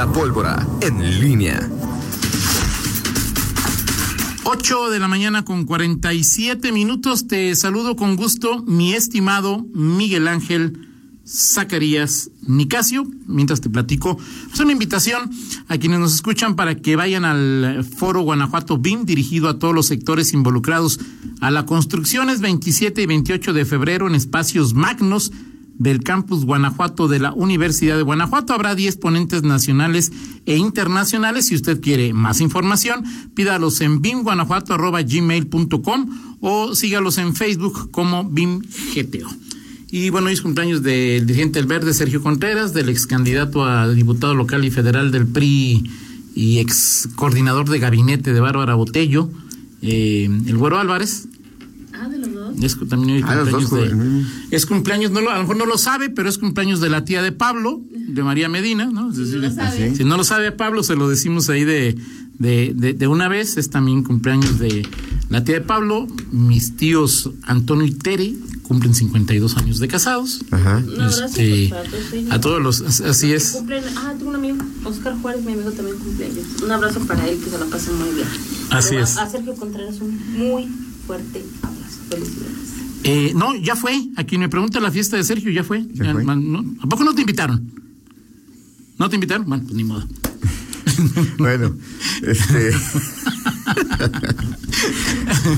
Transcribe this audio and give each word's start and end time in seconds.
La 0.00 0.10
pólvora 0.10 0.66
en 0.80 1.20
línea. 1.20 1.60
8 4.44 4.88
de 4.88 4.98
la 4.98 5.08
mañana 5.08 5.44
con 5.44 5.66
47 5.66 6.72
minutos. 6.72 7.28
Te 7.28 7.54
saludo 7.54 7.96
con 7.96 8.16
gusto, 8.16 8.64
mi 8.66 8.94
estimado 8.94 9.66
Miguel 9.74 10.26
Ángel 10.26 10.88
Zacarías 11.26 12.30
Nicasio. 12.46 13.06
Mientras 13.26 13.60
te 13.60 13.68
platico, 13.68 14.16
es 14.50 14.58
una 14.58 14.72
invitación 14.72 15.30
a 15.68 15.76
quienes 15.76 16.00
nos 16.00 16.14
escuchan 16.14 16.56
para 16.56 16.76
que 16.76 16.96
vayan 16.96 17.26
al 17.26 17.84
Foro 17.84 18.22
Guanajuato 18.22 18.78
BIM, 18.78 19.04
dirigido 19.04 19.50
a 19.50 19.58
todos 19.58 19.74
los 19.74 19.84
sectores 19.84 20.32
involucrados 20.32 20.98
a 21.42 21.50
la 21.50 21.66
construcción. 21.66 22.30
Es 22.30 22.40
27 22.40 23.02
y 23.02 23.04
28 23.06 23.52
de 23.52 23.66
febrero 23.66 24.06
en 24.06 24.14
espacios 24.14 24.72
magnos 24.72 25.30
del 25.80 26.04
campus 26.04 26.44
Guanajuato 26.44 27.08
de 27.08 27.18
la 27.18 27.32
Universidad 27.32 27.96
de 27.96 28.02
Guanajuato. 28.02 28.52
Habrá 28.52 28.74
10 28.74 28.98
ponentes 28.98 29.42
nacionales 29.42 30.12
e 30.44 30.58
internacionales. 30.58 31.46
Si 31.46 31.54
usted 31.54 31.80
quiere 31.80 32.12
más 32.12 32.42
información, 32.42 33.02
pídalos 33.34 33.80
en 33.80 34.02
bimguanajuato.gmail.com 34.02 36.36
o 36.40 36.74
sígalos 36.74 37.16
en 37.16 37.34
Facebook 37.34 37.90
como 37.90 38.28
BIMGTO. 38.28 39.26
Y 39.90 40.10
bueno, 40.10 40.26
hoy 40.26 40.34
es 40.34 40.42
cumpleaños 40.42 40.82
del 40.82 41.26
dirigente 41.26 41.58
del 41.58 41.66
Verde, 41.66 41.94
Sergio 41.94 42.22
Contreras, 42.22 42.74
del 42.74 42.90
ex 42.90 43.06
candidato 43.06 43.64
a 43.64 43.88
diputado 43.88 44.34
local 44.34 44.66
y 44.66 44.70
federal 44.70 45.10
del 45.10 45.26
PRI 45.26 45.90
y 46.34 46.58
ex 46.58 47.08
coordinador 47.16 47.70
de 47.70 47.78
gabinete 47.78 48.34
de 48.34 48.40
Bárbara 48.40 48.74
Botello, 48.74 49.30
eh, 49.80 50.28
el 50.46 50.58
Güero 50.58 50.78
Álvarez, 50.78 51.26
Es 52.62 52.76
también 52.88 53.16
hoy 53.16 53.22
Ah, 53.26 53.36
cumpleaños 53.36 53.70
dos, 53.70 53.80
de- 53.80 54.24
es 54.50 54.66
cumpleaños, 54.66 55.10
no 55.10 55.20
lo, 55.20 55.30
a 55.30 55.34
lo 55.36 55.40
mejor 55.42 55.56
no 55.56 55.66
lo 55.66 55.78
sabe, 55.78 56.10
pero 56.10 56.28
es 56.28 56.38
cumpleaños 56.38 56.80
de 56.80 56.88
la 56.90 57.04
tía 57.04 57.22
de 57.22 57.32
Pablo, 57.32 57.80
de 57.90 58.22
María 58.22 58.48
Medina, 58.48 58.86
¿no? 58.86 59.10
Es 59.10 59.16
Si 59.16 59.22
no 59.22 59.26
decir, 59.26 59.40
lo 59.40 59.50
sabe. 59.54 59.94
si 59.96 60.04
no 60.04 60.16
lo 60.16 60.24
sabe 60.24 60.52
Pablo, 60.52 60.82
se 60.82 60.96
lo 60.96 61.08
decimos 61.08 61.48
ahí 61.48 61.64
de, 61.64 61.96
de, 62.38 62.72
de, 62.74 62.92
de 62.94 63.06
una 63.06 63.28
vez. 63.28 63.56
Es 63.56 63.70
también 63.70 64.02
cumpleaños 64.02 64.58
de 64.58 64.86
la 65.28 65.44
tía 65.44 65.56
de 65.56 65.60
Pablo. 65.62 66.06
Mis 66.32 66.76
tíos 66.76 67.30
Antonio 67.42 67.86
y 67.86 67.92
Tere 67.92 68.34
cumplen 68.62 68.94
52 68.94 69.56
años 69.56 69.80
de 69.80 69.88
casados. 69.88 70.40
Ajá. 70.52 70.76
Un 70.86 70.94
abrazo 71.00 71.24
Este, 71.24 71.68
para 71.70 71.82
todos 71.82 72.12
ellos. 72.12 72.32
a 72.32 72.40
todos 72.40 72.62
los, 72.62 72.80
as- 72.82 73.00
así 73.00 73.32
es. 73.32 73.50
Cumplen, 73.50 73.82
ah, 73.96 74.14
tengo 74.16 74.30
un 74.30 74.36
amigo, 74.36 74.58
Oscar 74.84 75.16
Juárez, 75.20 75.44
mi 75.44 75.52
amigo 75.54 75.72
también 75.72 75.98
cumpleaños. 75.98 76.44
Un 76.62 76.70
abrazo 76.70 77.00
para 77.00 77.26
él, 77.28 77.38
que 77.42 77.50
se 77.50 77.58
la 77.58 77.66
pasen 77.66 77.96
muy 77.98 78.10
bien. 78.14 78.28
Así 78.70 78.90
Pero 78.90 79.02
es. 79.02 79.16
A, 79.16 79.22
a 79.24 79.30
Sergio 79.30 79.54
Contreras 79.56 79.96
un 80.00 80.16
muy 80.38 80.68
fuerte 81.06 81.44
abrazo. 81.62 81.79
Felicidades. 82.10 82.56
Eh, 83.04 83.32
no, 83.34 83.54
ya 83.56 83.74
fue. 83.76 84.08
A 84.16 84.24
quien 84.24 84.42
me 84.42 84.48
pregunta 84.50 84.78
la 84.80 84.90
fiesta 84.90 85.16
de 85.16 85.24
Sergio, 85.24 85.50
ya 85.50 85.64
fue. 85.64 85.86
¿Ya 85.94 86.04
Ya, 86.06 86.12
fue? 86.12 86.24
man, 86.24 86.52
no, 86.52 86.62
¿A 86.82 86.86
poco 86.86 87.04
no 87.04 87.14
te 87.14 87.22
invitaron? 87.22 87.72
¿No 88.98 89.08
te 89.08 89.14
invitaron? 89.16 89.46
Bueno, 89.48 89.64
pues 89.64 89.74
ni 89.74 89.84
modo. 89.84 90.06
Bueno, 91.38 91.74
este. 92.22 92.72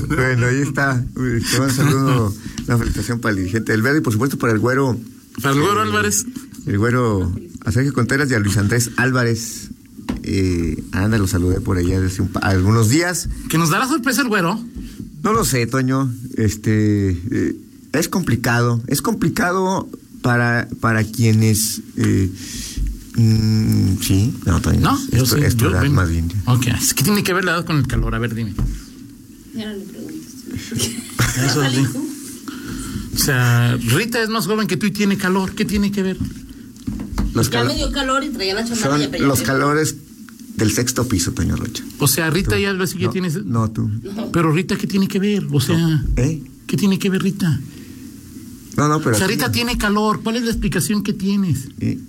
bueno, 0.07 0.47
ahí 0.47 0.61
está. 0.61 1.03
Te 1.13 1.59
un 1.59 1.69
saludo, 1.71 2.33
una 2.67 2.77
felicitación 2.77 3.19
para 3.19 3.31
el 3.31 3.37
dirigente 3.39 3.71
del 3.71 3.81
Verde 3.81 3.99
y 3.99 4.01
por 4.01 4.13
supuesto 4.13 4.37
para 4.37 4.53
el 4.53 4.59
güero. 4.59 4.97
Para 5.41 5.55
el 5.55 5.61
Güero 5.61 5.79
eh, 5.79 5.87
Álvarez. 5.87 6.25
El 6.65 6.77
güero 6.77 7.31
a 7.65 7.71
Sergio 7.71 7.93
Contreras 7.93 8.29
y 8.31 8.35
a 8.35 8.39
Luis 8.39 8.57
Andrés 8.57 8.91
Álvarez. 8.97 9.69
Eh, 10.23 10.81
anda, 10.91 11.17
lo 11.17 11.27
saludé 11.27 11.59
por 11.59 11.77
allá 11.77 12.05
hace 12.05 12.21
un 12.21 12.29
algunos 12.41 12.89
días. 12.89 13.29
Que 13.49 13.57
nos 13.57 13.69
dará 13.69 13.87
sorpresa 13.87 14.21
el 14.21 14.27
Güero. 14.29 14.59
No 15.23 15.33
lo 15.33 15.45
sé, 15.45 15.65
Toño. 15.67 16.13
Este 16.37 17.11
eh, 17.11 17.55
es 17.93 18.09
complicado. 18.09 18.81
Es 18.87 19.01
complicado 19.01 19.89
para 20.21 20.67
para 20.81 21.03
quienes 21.03 21.81
eh, 21.97 22.29
mm, 23.15 23.97
sí, 24.01 24.33
no, 24.45 24.61
Toño. 24.61 24.79
¿No? 24.81 24.97
Esto, 25.11 25.37
Yo 25.37 25.49
sí, 25.49 25.57
yo 25.57 25.69
da 25.71 25.81
vengo. 25.81 25.95
más 25.95 26.09
bien. 26.09 26.29
Ok. 26.45 26.67
Es 26.67 26.93
que 26.93 27.03
tiene 27.03 27.23
que 27.23 27.33
ver 27.33 27.45
la 27.45 27.53
edad 27.53 27.65
con 27.65 27.77
el 27.77 27.87
calor. 27.87 28.15
A 28.15 28.19
ver, 28.19 28.35
dime. 28.35 28.53
Ya 29.55 29.67
no 29.71 29.77
le 29.77 29.85
preguntes. 29.85 30.23
Eso 31.37 31.61
¿Salí 31.61 31.75
sí. 31.85 32.09
O 33.15 33.17
sea, 33.17 33.77
Rita 33.77 34.21
es 34.21 34.29
más 34.29 34.47
joven 34.47 34.67
que 34.67 34.75
tú 34.75 34.87
y 34.87 34.91
tiene 34.91 35.17
calor. 35.17 35.53
¿Qué 35.53 35.65
tiene 35.65 35.91
que 35.91 36.01
ver? 36.03 36.17
Los, 37.33 37.49
Ya 37.49 37.59
calo- 37.61 37.69
me 37.69 37.75
dio 37.75 37.91
calor 37.91 38.23
y 38.23 38.29
traía 38.29 38.55
la 38.55 38.63
chamarra 38.65 38.97
son 38.99 39.11
ya 39.11 39.17
los 39.19 39.41
calores 39.41 39.95
del 40.63 40.71
sexto 40.71 41.07
piso, 41.07 41.31
Toño 41.33 41.55
Rocha. 41.55 41.83
O 41.99 42.07
sea, 42.07 42.29
Rita 42.29 42.57
ya 42.59 42.73
lo 42.73 42.87
sí 42.87 42.97
ya 42.99 43.07
no, 43.07 43.11
tienes. 43.11 43.45
No, 43.45 43.69
tú. 43.69 43.89
Pero 44.31 44.51
Rita, 44.51 44.75
¿qué 44.75 44.87
tiene 44.87 45.07
que 45.07 45.19
ver? 45.19 45.45
O 45.51 45.59
sea, 45.61 46.03
¿Eh? 46.15 46.41
¿qué 46.67 46.77
tiene 46.77 46.97
que 46.99 47.09
ver 47.09 47.21
Rita? 47.21 47.59
No, 48.77 48.87
no, 48.87 48.99
pero. 48.99 49.15
O 49.15 49.17
sea, 49.19 49.27
Rita 49.27 49.51
tiene 49.51 49.77
calor. 49.77 50.21
¿Cuál 50.23 50.37
es 50.37 50.43
la 50.43 50.49
explicación 50.51 51.03
que 51.03 51.13
tienes? 51.13 51.67
Eh, 51.79 51.99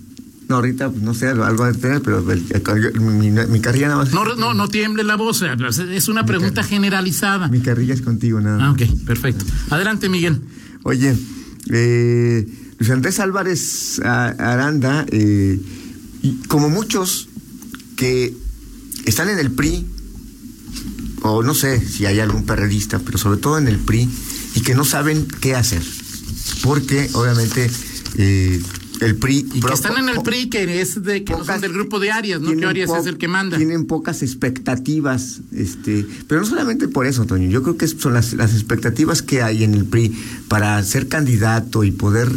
No, 0.47 0.61
Rita, 0.61 0.91
pues, 0.91 1.01
no 1.01 1.15
sé, 1.15 1.27
algo 1.29 1.65
de 1.65 1.73
tener, 1.73 2.03
pero 2.03 2.19
el- 2.31 2.43
el- 2.51 3.01
mi, 3.01 3.31
mi 3.31 3.59
carrilla 3.61 3.87
nada 3.87 4.03
más. 4.03 4.13
No, 4.13 4.23
no, 4.35 4.53
no 4.53 4.67
tiemble 4.67 5.03
la 5.03 5.15
voz. 5.15 5.41
Es 5.41 6.07
una 6.07 6.23
pregunta 6.27 6.61
generalizada. 6.63 7.47
Mi 7.47 7.61
carrilla 7.61 7.95
es 7.95 8.01
contigo, 8.03 8.39
nada 8.41 8.57
Ah, 8.63 8.71
más. 8.71 8.79
ok, 8.81 8.95
perfecto. 9.05 9.43
Adelante, 9.71 10.07
Miguel. 10.07 10.39
Oye, 10.83 11.15
eh, 11.71 12.47
Luis 12.77 12.91
Andrés 12.91 13.19
Álvarez 13.19 13.99
a- 14.05 14.27
Aranda, 14.53 15.05
eh, 15.11 15.59
y 16.21 16.33
como 16.47 16.69
muchos 16.69 17.27
que 17.95 18.35
están 19.05 19.29
en 19.29 19.39
el 19.39 19.51
PRI, 19.51 19.85
o 21.21 21.41
no 21.43 21.53
sé 21.55 21.79
si 21.85 22.05
hay 22.05 22.19
algún 22.19 22.45
perredista, 22.45 22.99
pero 22.99 23.17
sobre 23.17 23.39
todo 23.39 23.57
en 23.57 23.67
el 23.67 23.79
PRI, 23.79 24.07
y 24.55 24.61
que 24.61 24.75
no 24.75 24.85
saben 24.85 25.27
qué 25.41 25.55
hacer. 25.55 25.81
Porque, 26.63 27.09
obviamente, 27.13 27.69
eh, 28.17 28.61
el 29.01 29.15
PRI... 29.15 29.45
Y 29.53 29.59
que 29.59 29.73
están 29.73 29.97
en 29.97 30.09
el 30.09 30.21
PRI, 30.21 30.49
que 30.49 30.81
es 30.81 31.03
de 31.03 31.23
que 31.23 31.33
no 31.33 31.39
son 31.39 31.47
pocas- 31.47 31.61
del 31.61 31.73
grupo 31.73 31.99
de 31.99 32.11
Arias, 32.11 32.39
¿no? 32.41 32.55
Que 32.55 32.65
Arias 32.65 32.89
es 32.99 33.05
el 33.07 33.17
que 33.17 33.27
manda. 33.27 33.57
Tienen 33.57 33.85
pocas 33.85 34.21
expectativas, 34.23 35.41
este, 35.51 36.05
pero 36.27 36.41
no 36.41 36.47
solamente 36.47 36.87
por 36.87 37.05
eso, 37.07 37.25
Toño. 37.25 37.49
Yo 37.49 37.61
creo 37.63 37.77
que 37.77 37.87
son 37.87 38.13
las, 38.13 38.33
las 38.33 38.53
expectativas 38.53 39.21
que 39.21 39.41
hay 39.41 39.63
en 39.63 39.73
el 39.73 39.85
PRI 39.85 40.15
para 40.47 40.81
ser 40.83 41.07
candidato 41.07 41.83
y 41.83 41.91
poder 41.91 42.31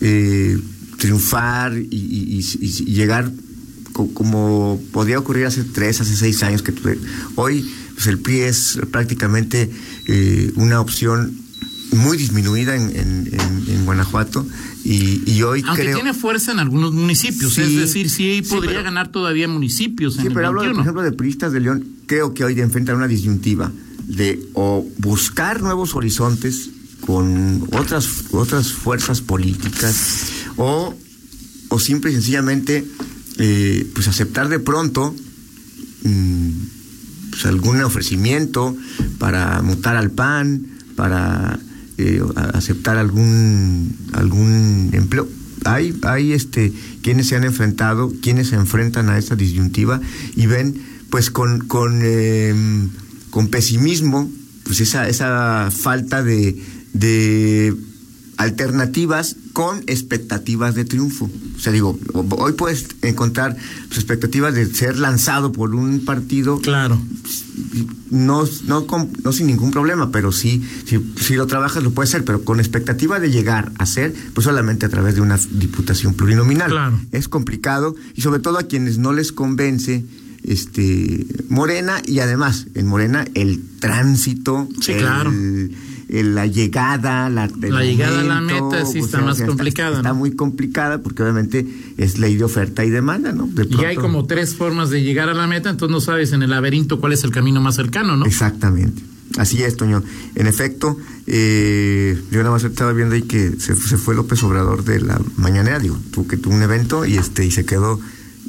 eh, 0.00 0.58
triunfar 0.96 1.76
y, 1.76 1.84
y- 1.90 2.38
y- 2.40 2.66
y 2.66 2.94
llegar 2.94 3.30
como 4.14 4.80
podía 4.92 5.18
ocurrir 5.18 5.46
hace 5.46 5.64
tres, 5.64 6.00
hace 6.00 6.14
seis 6.16 6.42
años 6.42 6.62
que 6.62 6.72
tuve. 6.72 6.98
Hoy, 7.34 7.68
pues 7.94 8.06
el 8.06 8.18
PRI 8.18 8.40
es 8.40 8.78
prácticamente 8.90 9.70
eh, 10.06 10.52
una 10.56 10.80
opción 10.80 11.36
muy 11.92 12.16
disminuida 12.18 12.76
en, 12.76 12.82
en- 12.94 13.28
en- 13.32 13.64
en 13.74 13.84
Guanajuato 13.86 14.46
y, 14.84 15.22
y 15.30 15.42
hoy 15.42 15.64
Aunque 15.66 15.84
creo 15.84 15.96
tiene 15.96 16.12
fuerza 16.14 16.52
en 16.52 16.58
algunos 16.58 16.92
municipios, 16.92 17.54
Sí. 17.54 17.62
es 17.62 17.76
decir, 17.76 18.10
sí 18.10 18.42
Sí, 18.44 18.50
podría 18.50 18.72
pero- 18.72 18.84
ganar 18.84 19.10
todavía 19.10 19.48
municipios 19.48 20.16
en 20.16 20.20
Sí, 20.22 20.26
el 20.28 20.34
pero 20.34 20.48
hablo, 20.48 20.60
de, 20.60 20.68
por 20.68 20.76
21. 20.76 20.82
ejemplo, 20.82 21.02
de 21.02 21.12
priistas 21.12 21.52
de 21.52 21.60
León. 21.60 21.84
Creo 22.06 22.34
que 22.34 22.44
hoy 22.44 22.60
enfrentan 22.60 22.96
una 22.96 23.08
disyuntiva 23.08 23.72
de 24.06 24.38
o 24.54 24.86
buscar 24.98 25.60
nuevos 25.62 25.94
horizontes 25.94 26.70
con 27.00 27.66
otras, 27.72 28.06
otras 28.32 28.72
fuerzas 28.72 29.20
políticas 29.22 30.24
o, 30.56 30.94
o 31.70 31.78
simple 31.80 32.10
y 32.10 32.14
sencillamente 32.14 32.86
eh, 33.38 33.86
pues 33.94 34.08
aceptar 34.08 34.48
de 34.48 34.58
pronto 34.58 35.14
mm, 36.04 36.50
pues 37.30 37.46
algún 37.46 37.80
ofrecimiento 37.82 38.76
para 39.18 39.62
mutar 39.62 39.96
al 39.96 40.10
PAN, 40.10 40.66
para 40.96 41.58
eh, 41.98 42.20
aceptar 42.52 42.96
algún 42.96 43.96
algún 44.12 44.90
empleo. 44.92 45.28
Hay, 45.64 45.96
hay 46.02 46.32
este 46.32 46.72
quienes 47.02 47.28
se 47.28 47.36
han 47.36 47.44
enfrentado, 47.44 48.12
quienes 48.22 48.48
se 48.48 48.56
enfrentan 48.56 49.08
a 49.08 49.18
esta 49.18 49.36
disyuntiva 49.36 50.00
y 50.36 50.46
ven 50.46 50.80
pues 51.10 51.30
con, 51.30 51.60
con, 51.66 52.00
eh, 52.02 52.54
con 53.30 53.48
pesimismo 53.48 54.30
pues 54.64 54.80
esa, 54.80 55.08
esa 55.08 55.70
falta 55.70 56.22
de, 56.22 56.62
de 56.92 57.74
alternativas 58.36 59.36
con 59.58 59.82
expectativas 59.88 60.76
de 60.76 60.84
triunfo. 60.84 61.28
O 61.56 61.58
sea, 61.58 61.72
digo, 61.72 61.98
hoy 62.14 62.52
puedes 62.52 62.86
encontrar 63.02 63.56
pues, 63.88 63.98
expectativas 63.98 64.54
de 64.54 64.66
ser 64.72 64.96
lanzado 64.98 65.50
por 65.50 65.74
un 65.74 66.04
partido 66.04 66.60
Claro. 66.60 66.96
no, 68.12 68.44
no, 68.68 68.86
con- 68.86 69.10
no 69.24 69.32
sin 69.32 69.48
ningún 69.48 69.72
problema, 69.72 70.12
pero 70.12 70.30
sí, 70.30 70.62
si, 70.86 71.00
si 71.20 71.34
lo 71.34 71.48
trabajas 71.48 71.82
lo 71.82 71.90
puedes 71.90 72.10
hacer, 72.10 72.24
pero 72.24 72.44
con 72.44 72.60
expectativa 72.60 73.18
de 73.18 73.32
llegar 73.32 73.72
a 73.78 73.86
ser, 73.86 74.14
pues 74.32 74.44
solamente 74.44 74.86
a 74.86 74.90
través 74.90 75.16
de 75.16 75.22
una 75.22 75.36
diputación 75.50 76.14
plurinominal. 76.14 76.70
Claro. 76.70 77.00
Es 77.10 77.26
complicado 77.28 77.96
y 78.14 78.20
sobre 78.20 78.38
todo 78.38 78.58
a 78.58 78.62
quienes 78.62 78.98
no 78.98 79.12
les 79.12 79.32
convence 79.32 80.04
este 80.44 81.26
Morena 81.48 82.00
y 82.06 82.20
además 82.20 82.68
en 82.76 82.86
Morena 82.86 83.26
el 83.34 83.60
tránsito, 83.80 84.68
Sí, 84.80 84.92
el- 84.92 84.98
claro. 85.00 85.32
El- 86.08 86.34
la 86.34 86.46
llegada, 86.46 87.28
la, 87.30 87.48
La 87.60 87.82
llegada 87.82 88.20
a 88.20 88.24
la 88.24 88.40
meta 88.40 88.84
sí 88.86 88.98
está 88.98 89.18
sea, 89.18 89.26
más 89.26 89.34
o 89.34 89.38
sea, 89.38 89.46
complicada, 89.46 89.96
Está, 89.98 90.08
¿no? 90.10 90.14
muy 90.16 90.32
complicada 90.32 91.02
porque 91.02 91.22
obviamente 91.22 91.66
es 91.96 92.18
ley 92.18 92.36
de 92.36 92.44
oferta 92.44 92.84
y 92.84 92.90
demanda, 92.90 93.32
¿no? 93.32 93.46
De 93.46 93.66
Y 93.70 93.84
hay 93.84 93.96
como 93.96 94.26
tres 94.26 94.54
formas 94.54 94.90
de 94.90 95.02
llegar 95.02 95.28
a 95.28 95.34
la 95.34 95.46
meta, 95.46 95.70
entonces 95.70 95.92
no 95.92 96.00
sabes 96.00 96.32
en 96.32 96.42
el 96.42 96.50
laberinto 96.50 96.98
cuál 97.00 97.12
es 97.12 97.24
el 97.24 97.30
camino 97.30 97.60
más 97.60 97.76
cercano, 97.76 98.16
¿no? 98.16 98.24
Exactamente. 98.26 99.02
Así 99.36 99.62
es, 99.62 99.76
Toño. 99.76 100.02
En 100.34 100.46
efecto, 100.46 100.96
eh, 101.26 102.18
yo 102.30 102.38
nada 102.38 102.50
más 102.50 102.64
estaba 102.64 102.92
viendo 102.92 103.14
ahí 103.14 103.22
que 103.22 103.52
se, 103.60 103.74
se 103.76 103.96
fue 103.98 104.14
López 104.14 104.42
Obrador 104.42 104.84
de 104.84 105.00
la 105.00 105.20
mañanera, 105.36 105.78
digo, 105.78 105.98
tuvo 106.10 106.26
que 106.26 106.36
tuvo 106.38 106.54
un 106.54 106.62
evento 106.62 107.04
y 107.04 107.16
este 107.18 107.44
y 107.44 107.50
se 107.50 107.64
quedó 107.66 108.00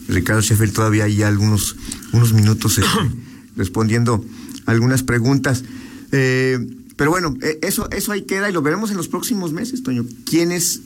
Ricardo 0.08 0.42
Sheffield 0.42 0.74
todavía 0.74 1.04
hay 1.04 1.22
algunos 1.22 1.76
unos 2.14 2.34
minutos 2.34 2.78
este, 2.78 2.90
respondiendo 3.58 4.24
algunas 4.66 5.04
preguntas. 5.04 5.64
Eh, 6.12 6.58
pero 7.00 7.12
bueno, 7.12 7.34
eh, 7.42 7.60
eso, 7.62 7.90
eso 7.92 8.12
ahí 8.12 8.24
queda 8.24 8.50
y 8.50 8.52
lo 8.52 8.62
veremos 8.62 8.92
en 8.92 8.98
los 8.98 9.08
próximos 9.08 9.54
meses, 9.54 9.84
Toño. 9.84 10.06
¿Quiénes, 10.26 10.82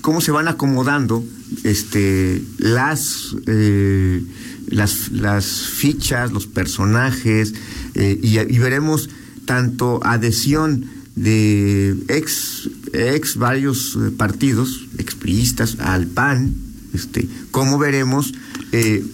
cómo 0.00 0.20
se 0.20 0.32
van 0.32 0.48
acomodando 0.48 1.24
este, 1.62 2.42
las, 2.58 3.36
eh, 3.46 4.20
las, 4.66 5.12
las 5.12 5.46
fichas, 5.46 6.32
los 6.32 6.48
personajes, 6.48 7.54
y, 7.94 8.36
y 8.40 8.58
veremos 8.58 9.08
tanto 9.46 10.00
adhesión 10.04 10.86
de 11.14 12.02
ex, 12.08 12.68
ex 12.92 13.36
varios 13.36 13.96
partidos, 14.16 14.88
expriistas, 14.98 15.78
al 15.78 16.08
PAN, 16.08 16.52
este, 16.94 17.28
como 17.52 17.78
veremos 17.78 18.34
eh, 18.72 19.04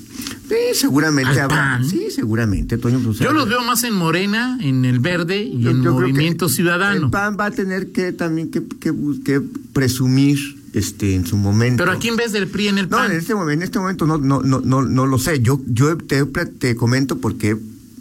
seguramente 0.74 1.40
habrá. 1.40 1.80
Sí, 1.82 2.08
seguramente, 2.10 2.78
Toño. 2.78 3.00
Pues, 3.00 3.18
yo 3.18 3.32
los 3.32 3.48
veo 3.48 3.62
más 3.62 3.84
en 3.84 3.94
Morena, 3.94 4.58
en 4.60 4.84
el 4.84 5.00
Verde 5.00 5.42
y 5.42 5.68
en 5.68 5.80
Movimiento 5.80 6.48
Ciudadano. 6.48 7.06
El 7.06 7.10
PAN 7.10 7.36
va 7.38 7.46
a 7.46 7.50
tener 7.50 7.92
que 7.92 8.12
también 8.12 8.50
que, 8.50 8.62
que, 8.80 9.42
presumir 9.72 10.38
este 10.72 11.14
en 11.14 11.26
su 11.26 11.36
momento. 11.36 11.82
Pero 11.82 11.96
aquí 11.96 12.08
en 12.08 12.16
vez 12.16 12.32
del 12.32 12.48
PRI 12.48 12.68
en 12.68 12.78
el 12.78 12.88
PAN. 12.88 13.08
No, 13.08 13.14
en 13.14 13.20
este 13.20 13.34
momento, 13.34 13.52
en 13.52 13.62
este 13.62 13.78
momento 13.78 14.06
no, 14.06 14.18
no, 14.18 14.40
no, 14.42 14.60
no, 14.60 14.82
no 14.82 15.06
lo 15.06 15.18
sé. 15.18 15.40
Yo, 15.40 15.60
yo 15.66 15.96
te, 15.96 16.24
te 16.24 16.76
comento 16.76 17.18
porque 17.18 17.50
he 17.50 17.56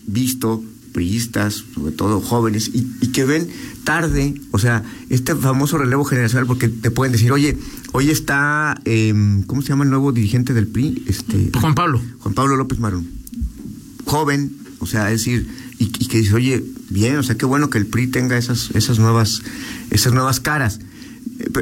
visto 0.06 0.64
priistas, 0.92 1.64
sobre 1.74 1.92
todo 1.92 2.20
jóvenes, 2.20 2.70
y, 2.74 2.88
y, 3.02 3.12
que 3.12 3.24
ven 3.24 3.48
tarde, 3.90 4.36
o 4.52 4.60
sea, 4.60 4.84
este 5.10 5.34
famoso 5.34 5.80
relevo 5.80 6.06
generacional, 6.06 6.46
porque 6.46 6.68
te 6.68 6.92
pueden 6.92 7.12
decir, 7.12 7.32
oye, 7.32 7.58
hoy 7.92 8.12
está, 8.12 8.80
eh, 8.86 9.42
¿cómo 9.48 9.64
se 9.64 9.70
llama 9.70 9.84
el 9.84 9.90
nuevo 9.90 10.12
dirigente 10.12 10.54
del 10.54 10.68
PRI? 10.68 11.06
Este, 11.08 11.50
Juan 11.60 11.74
Pablo. 11.74 12.00
Juan 12.20 12.36
Pablo 12.36 12.56
López 12.56 12.78
Marón. 12.78 13.08
Joven, 14.06 14.56
o 14.78 14.86
sea, 14.86 15.12
es 15.12 15.22
decir, 15.22 15.50
y, 15.80 15.86
y, 15.86 16.06
que 16.06 16.20
dice, 16.20 16.36
oye, 16.36 16.64
bien, 16.92 17.18
o 17.18 17.24
sea, 17.24 17.36
qué 17.36 17.48
bueno 17.48 17.72
que 17.72 17.80
el 17.80 17.88
PRI 17.88 18.06
tenga 18.06 18.38
esas, 18.38 18.70
esas 18.76 19.00
nuevas, 19.00 19.42
esas 19.90 20.14
nuevas 20.14 20.40
caras. 20.40 20.80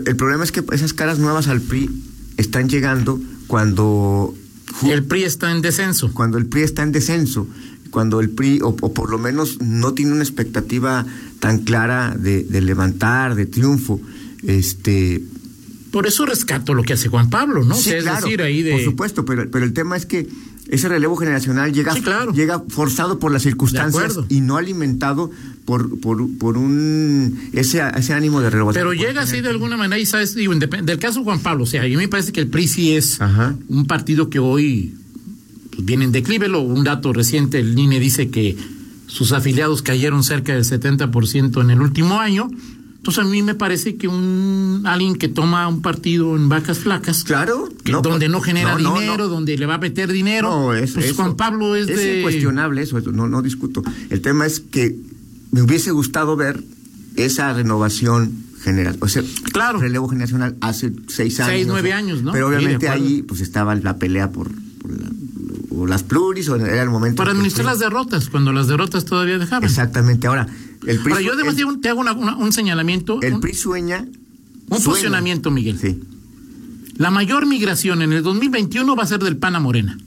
El 0.05 0.17
problema 0.17 0.43
es 0.43 0.51
que 0.51 0.65
esas 0.73 0.91
caras 0.91 1.19
nuevas 1.19 1.47
al 1.47 1.61
PRI 1.61 1.89
están 2.35 2.67
llegando 2.67 3.21
cuando 3.47 4.35
el 4.83 5.05
PRI 5.05 5.23
está 5.23 5.53
en 5.53 5.61
descenso. 5.61 6.11
Cuando 6.13 6.37
el 6.37 6.47
PRI 6.47 6.63
está 6.63 6.83
en 6.83 6.91
descenso 6.91 7.47
cuando 7.87 8.19
el 8.19 8.29
PRI, 8.29 8.59
o, 8.61 8.75
por 8.75 9.09
lo 9.09 9.17
menos 9.17 9.59
no 9.61 9.93
tiene 9.93 10.11
una 10.11 10.23
expectativa 10.23 11.05
tan 11.39 11.59
clara 11.59 12.15
de, 12.17 12.45
levantar, 12.61 13.35
de 13.35 13.45
triunfo, 13.45 13.99
este... 14.43 15.21
Por 15.91 16.05
eso 16.05 16.25
rescato 16.25 16.73
lo 16.73 16.83
que 16.83 16.93
hace 16.93 17.07
Juan 17.07 17.29
Pablo, 17.29 17.63
¿no? 17.63 17.75
Sí, 17.75 17.91
claro, 18.01 18.27
por 18.27 18.81
supuesto, 18.83 19.25
pero, 19.25 19.49
pero 19.49 19.65
el 19.65 19.73
tema 19.73 19.95
es 19.95 20.05
que 20.05 20.27
ese 20.69 20.89
relevo 20.89 21.15
generacional 21.15 21.71
llega, 21.71 21.95
llega 22.33 22.61
forzado 22.67 23.19
por 23.19 23.31
las 23.31 23.43
circunstancias 23.43 24.19
y 24.27 24.41
no 24.41 24.57
alimentado 24.57 25.31
por, 25.65 25.99
por, 25.99 26.27
por 26.37 26.57
un 26.57 27.49
ese, 27.53 27.81
ese 27.95 28.13
ánimo 28.13 28.41
de 28.41 28.49
renovación. 28.49 28.87
Pero 28.87 28.93
llega 28.93 29.21
así 29.21 29.41
de 29.41 29.49
alguna 29.49 29.77
manera 29.77 29.97
y 29.97 30.05
sabes, 30.05 30.35
digo, 30.35 30.53
del 30.53 30.99
caso 30.99 31.23
Juan 31.23 31.39
Pablo, 31.39 31.63
o 31.63 31.67
sea, 31.67 31.83
a 31.83 31.85
mí 31.85 31.95
me 31.95 32.07
parece 32.07 32.33
que 32.33 32.41
el 32.41 32.47
PRI 32.47 32.67
sí 32.67 32.95
es 32.95 33.19
un 33.69 33.87
partido 33.87 34.29
que 34.29 34.39
hoy 34.39 34.93
pues, 35.71 35.85
viene 35.85 36.05
en 36.05 36.11
declive. 36.11 36.49
Un 36.49 36.83
dato 36.83 37.13
reciente, 37.13 37.59
el 37.59 37.77
INE 37.77 37.99
dice 37.99 38.29
que 38.29 38.57
sus 39.07 39.31
afiliados 39.31 39.81
cayeron 39.81 40.23
cerca 40.23 40.53
del 40.53 40.63
70% 40.63 41.61
en 41.61 41.71
el 41.71 41.81
último 41.81 42.19
año. 42.19 42.49
Entonces 42.97 43.23
a 43.23 43.27
mí 43.27 43.41
me 43.41 43.55
parece 43.55 43.95
que 43.95 44.09
un 44.09 44.83
alguien 44.85 45.15
que 45.15 45.29
toma 45.29 45.67
un 45.69 45.81
partido 45.81 46.35
en 46.35 46.49
vacas 46.49 46.79
flacas, 46.79 47.23
claro, 47.23 47.69
donde 47.85 48.27
no 48.27 48.41
genera 48.41 48.75
dinero, 48.75 49.29
donde 49.29 49.57
le 49.57 49.65
va 49.65 49.75
a 49.75 49.77
meter 49.77 50.11
dinero, 50.11 50.73
es, 50.73 50.91
pues 50.91 51.13
Juan 51.13 51.37
Pablo 51.37 51.75
es, 51.77 51.87
es 51.87 52.17
incuestionable 52.17 52.81
eso, 52.81 52.99
no 52.99 53.29
no 53.29 53.41
discuto. 53.41 53.81
El 54.09 54.21
tema 54.21 54.45
es 54.45 54.59
que 54.59 54.97
me 55.51 55.61
hubiese 55.61 55.91
gustado 55.91 56.35
ver 56.35 56.61
esa 57.15 57.53
renovación 57.53 58.43
general, 58.61 58.97
o 58.99 59.07
sea, 59.07 59.23
claro. 59.53 59.79
relevo 59.79 60.09
generacional 60.09 60.57
hace 60.59 60.91
seis 61.07 61.39
años, 61.39 61.51
seis 61.53 61.67
nueve 61.67 61.93
años, 61.93 62.23
¿no? 62.23 62.33
Pero 62.33 62.49
obviamente 62.49 62.89
ahí 62.89 63.21
pues 63.21 63.39
estaba 63.39 63.73
la 63.75 63.97
pelea 63.97 64.31
por, 64.31 64.51
o 65.77 65.85
las 65.85 66.03
pluris, 66.03 66.49
o 66.49 66.55
era 66.55 66.81
el 66.81 66.89
momento. 66.89 67.17
Para 67.17 67.31
administrar 67.31 67.65
las 67.65 67.79
derrotas, 67.79 68.29
cuando 68.29 68.51
las 68.51 68.67
derrotas 68.67 69.05
todavía 69.05 69.37
dejaban. 69.37 69.63
Exactamente. 69.63 70.27
Ahora, 70.27 70.47
el 70.85 70.99
PRI. 70.99 71.13
Pero 71.13 71.19
yo 71.19 71.33
además 71.33 71.55
te 71.81 71.89
hago 71.89 72.01
un 72.01 72.53
señalamiento. 72.53 73.21
El 73.21 73.39
PRI 73.39 73.53
sueña. 73.53 74.05
Un 74.69 74.81
funcionamiento, 74.81 75.51
Miguel. 75.51 75.79
Sí. 75.79 76.01
La 76.97 77.11
mayor 77.11 77.45
migración 77.45 78.01
en 78.01 78.11
el 78.11 78.23
2021 78.23 78.95
va 78.95 79.03
a 79.03 79.07
ser 79.07 79.19
del 79.19 79.37
PAN 79.37 79.55
a 79.55 79.59
Morena. 79.59 79.97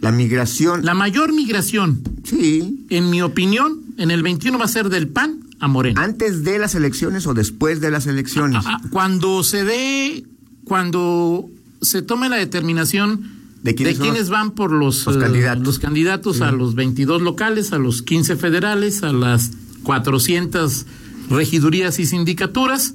La 0.00 0.10
migración. 0.12 0.84
La 0.84 0.94
mayor 0.94 1.32
migración. 1.32 2.02
Sí. 2.24 2.86
En 2.90 3.10
mi 3.10 3.22
opinión, 3.22 3.82
en 3.98 4.10
el 4.10 4.22
21 4.22 4.58
va 4.58 4.64
a 4.64 4.68
ser 4.68 4.88
del 4.88 5.08
PAN 5.08 5.40
a 5.60 5.68
Morena. 5.68 6.02
¿Antes 6.02 6.42
de 6.42 6.58
las 6.58 6.74
elecciones 6.74 7.26
o 7.26 7.34
después 7.34 7.80
de 7.80 7.90
las 7.90 8.06
elecciones? 8.06 8.64
Ah, 8.66 8.80
ah, 8.82 8.88
cuando 8.90 9.42
se 9.42 9.64
dé, 9.64 10.24
cuando 10.64 11.48
se 11.82 12.02
tome 12.02 12.28
la 12.28 12.36
determinación 12.36 13.35
¿De 13.66 13.74
quiénes, 13.74 14.28
van 14.28 14.52
por 14.52 14.70
los, 14.70 15.06
los 15.06 15.16
candidatos, 15.16 15.66
los 15.66 15.78
candidatos 15.80 16.40
a 16.40 16.52
los 16.52 16.76
22 16.76 17.20
locales, 17.20 17.72
a 17.72 17.78
los 17.78 18.00
15 18.02 18.36
federales, 18.36 19.02
a 19.02 19.12
las 19.12 19.50
400 19.82 20.86
regidurías 21.30 21.98
y 21.98 22.06
sindicaturas? 22.06 22.94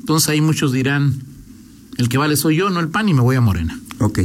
Entonces 0.00 0.28
ahí 0.28 0.42
muchos 0.42 0.72
dirán, 0.72 1.14
el 1.96 2.10
que 2.10 2.18
vale 2.18 2.36
soy 2.36 2.56
yo, 2.56 2.68
no 2.68 2.80
el 2.80 2.88
PAN, 2.88 3.08
y 3.08 3.14
me 3.14 3.22
voy 3.22 3.36
a 3.36 3.40
Morena. 3.40 3.80
Ok, 3.98 4.18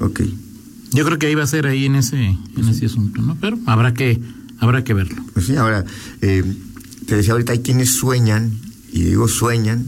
ok. 0.00 0.20
Yo 0.90 1.04
creo 1.04 1.16
que 1.16 1.26
ahí 1.26 1.36
va 1.36 1.44
a 1.44 1.46
ser 1.46 1.68
ahí 1.68 1.84
en 1.84 1.94
ese, 1.94 2.16
en 2.16 2.68
ese 2.68 2.86
asunto, 2.86 3.22
¿no? 3.22 3.36
Pero 3.40 3.56
habrá 3.66 3.94
que, 3.94 4.20
habrá 4.58 4.82
que 4.82 4.94
verlo. 4.94 5.24
Pues 5.32 5.46
sí, 5.46 5.54
ahora, 5.54 5.84
eh, 6.22 6.42
te 7.06 7.14
decía 7.14 7.34
ahorita, 7.34 7.52
hay 7.52 7.60
quienes 7.60 7.90
sueñan, 7.92 8.50
y 8.90 9.02
digo 9.02 9.28
sueñan, 9.28 9.86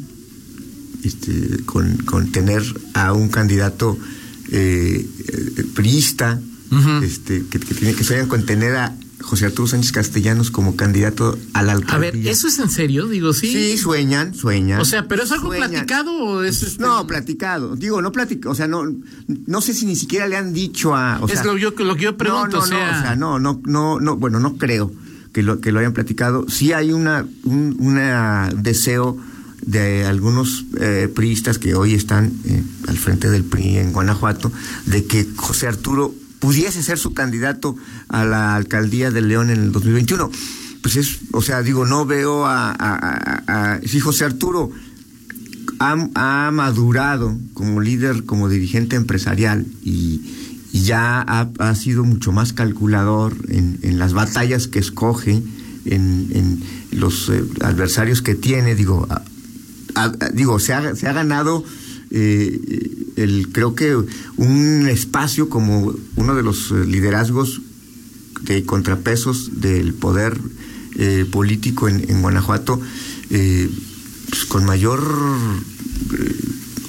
este, 1.03 1.65
con, 1.65 1.97
con 1.97 2.31
tener 2.31 2.63
a 2.95 3.13
un 3.13 3.29
candidato 3.29 3.99
eh, 4.51 5.07
priista, 5.75 6.41
este, 7.03 7.45
que, 7.47 7.59
tiene 7.59 7.95
que 7.95 8.05
se 8.05 8.27
con 8.29 8.47
tener 8.47 8.77
a 8.77 8.97
José 9.21 9.47
Arturo 9.47 9.69
Sánchez 9.69 9.93
Castellanos 9.93 10.51
como 10.51 10.77
candidato 10.77 11.39
a 11.53 11.63
la 11.63 11.73
alcaldía. 11.73 12.09
A 12.09 12.13
ver, 12.13 12.29
¿eso 12.29 12.49
es 12.49 12.59
en 12.59 12.71
serio? 12.71 13.07
Digo, 13.07 13.33
sí. 13.33 13.53
Sí, 13.53 13.79
sueñan, 13.79 14.35
sueñan. 14.35 14.81
O 14.81 14.85
sea, 14.85 15.09
¿pero 15.09 15.25
es 15.25 15.33
algo 15.33 15.51
platicado 15.51 16.13
o 16.13 16.43
es...? 16.43 16.63
Este? 16.63 16.83
No, 16.83 17.07
platicado. 17.07 17.77
Digo, 17.77 18.01
no 18.03 18.13
platicado, 18.13 18.53
o 18.53 18.55
sea, 18.55 18.67
no 18.67 18.85
no 19.47 19.61
sé 19.61 19.75
si 19.75 19.87
ni 19.87 19.97
siquiera 19.97 20.27
le 20.27 20.37
han 20.37 20.53
dicho 20.53 20.95
a... 20.95 21.21
es 21.29 21.45
lo, 21.45 21.57
yo, 21.57 21.75
lo 21.77 21.97
que 21.97 22.05
yo 22.05 22.17
pregunto, 22.17 22.59
no, 22.59 22.59
no, 22.59 22.63
o 22.63 22.67
sea... 22.67 22.93
No, 22.93 22.99
o 22.99 23.03
sea, 23.03 23.17
no, 23.17 23.39
no, 23.39 23.61
no, 23.65 24.01
no, 24.01 24.17
bueno, 24.17 24.41
no 24.41 24.57
creo 24.57 24.93
que 25.33 25.43
lo, 25.43 25.61
que 25.61 25.73
lo 25.73 25.81
hayan 25.81 25.93
platicado. 25.93 26.49
Sí 26.49 26.73
hay 26.73 26.93
una, 26.93 27.27
un 27.45 27.77
una 27.79 28.51
deseo 28.57 29.17
de 29.63 30.05
algunos 30.05 30.65
eh, 30.81 31.09
priistas 31.15 31.59
que 31.59 31.75
hoy 31.75 31.95
están 31.95 32.33
eh, 32.45 32.63
al 32.89 32.97
frente 32.97 33.31
del 33.31 33.45
PRI 33.45 33.79
en 33.79 33.93
Guanajuato, 33.93 34.53
de 34.87 35.05
que 35.05 35.27
José 35.37 35.67
Arturo 35.67 36.15
pudiese 36.39 36.83
ser 36.83 36.99
su 36.99 37.13
candidato 37.13 37.77
a 38.09 38.25
la 38.25 38.57
alcaldía 38.57 39.11
de 39.11 39.21
León 39.21 39.51
en 39.51 39.61
el 39.61 39.73
2021. 39.73 40.31
Pues 40.83 40.97
es, 40.97 41.19
o 41.33 41.43
sea, 41.43 41.63
digo, 41.63 41.85
no 41.85 42.07
veo 42.07 42.47
a, 42.47 43.79
si 43.85 44.01
José 44.01 44.25
Arturo 44.25 44.71
ha, 45.79 46.51
madurado 46.51 47.37
como 47.53 47.81
líder, 47.81 48.25
como 48.25 48.49
dirigente 48.49 48.97
empresarial 48.97 49.67
y, 49.83 50.23
ya 50.73 51.21
ha, 51.21 51.75
sido 51.75 52.05
mucho 52.05 52.33
más 52.33 52.53
calculador 52.53 53.37
en, 53.49 53.99
las 53.99 54.15
batallas 54.15 54.69
que 54.69 54.79
escoge, 54.79 55.43
en, 55.85 56.31
en 56.33 56.63
los 56.93 57.29
eh, 57.29 57.45
adversarios 57.61 58.23
que 58.23 58.35
tiene, 58.35 58.75
digo, 58.75 59.07
digo, 60.33 60.59
se 60.59 60.73
ha, 60.73 60.95
se 60.95 61.07
ha 61.09 61.13
ganado 61.13 61.65
eh, 62.11 62.59
el, 63.17 63.49
creo 63.53 63.75
que 63.75 63.97
un 64.37 64.89
espacio 64.89 65.49
como 65.49 65.95
uno 66.17 66.35
de 66.35 66.43
los 66.43 66.73
eh, 66.73 66.85
liderazgos 66.85 67.61
de 68.43 68.65
contrapesos 68.65 69.61
del 69.61 69.95
poder 69.95 70.41
eh, 70.97 71.25
político 71.31 71.89
en, 71.89 72.21
Guanajuato 72.21 72.81
pues, 73.29 74.45
con 74.49 74.65
mayor 74.65 75.01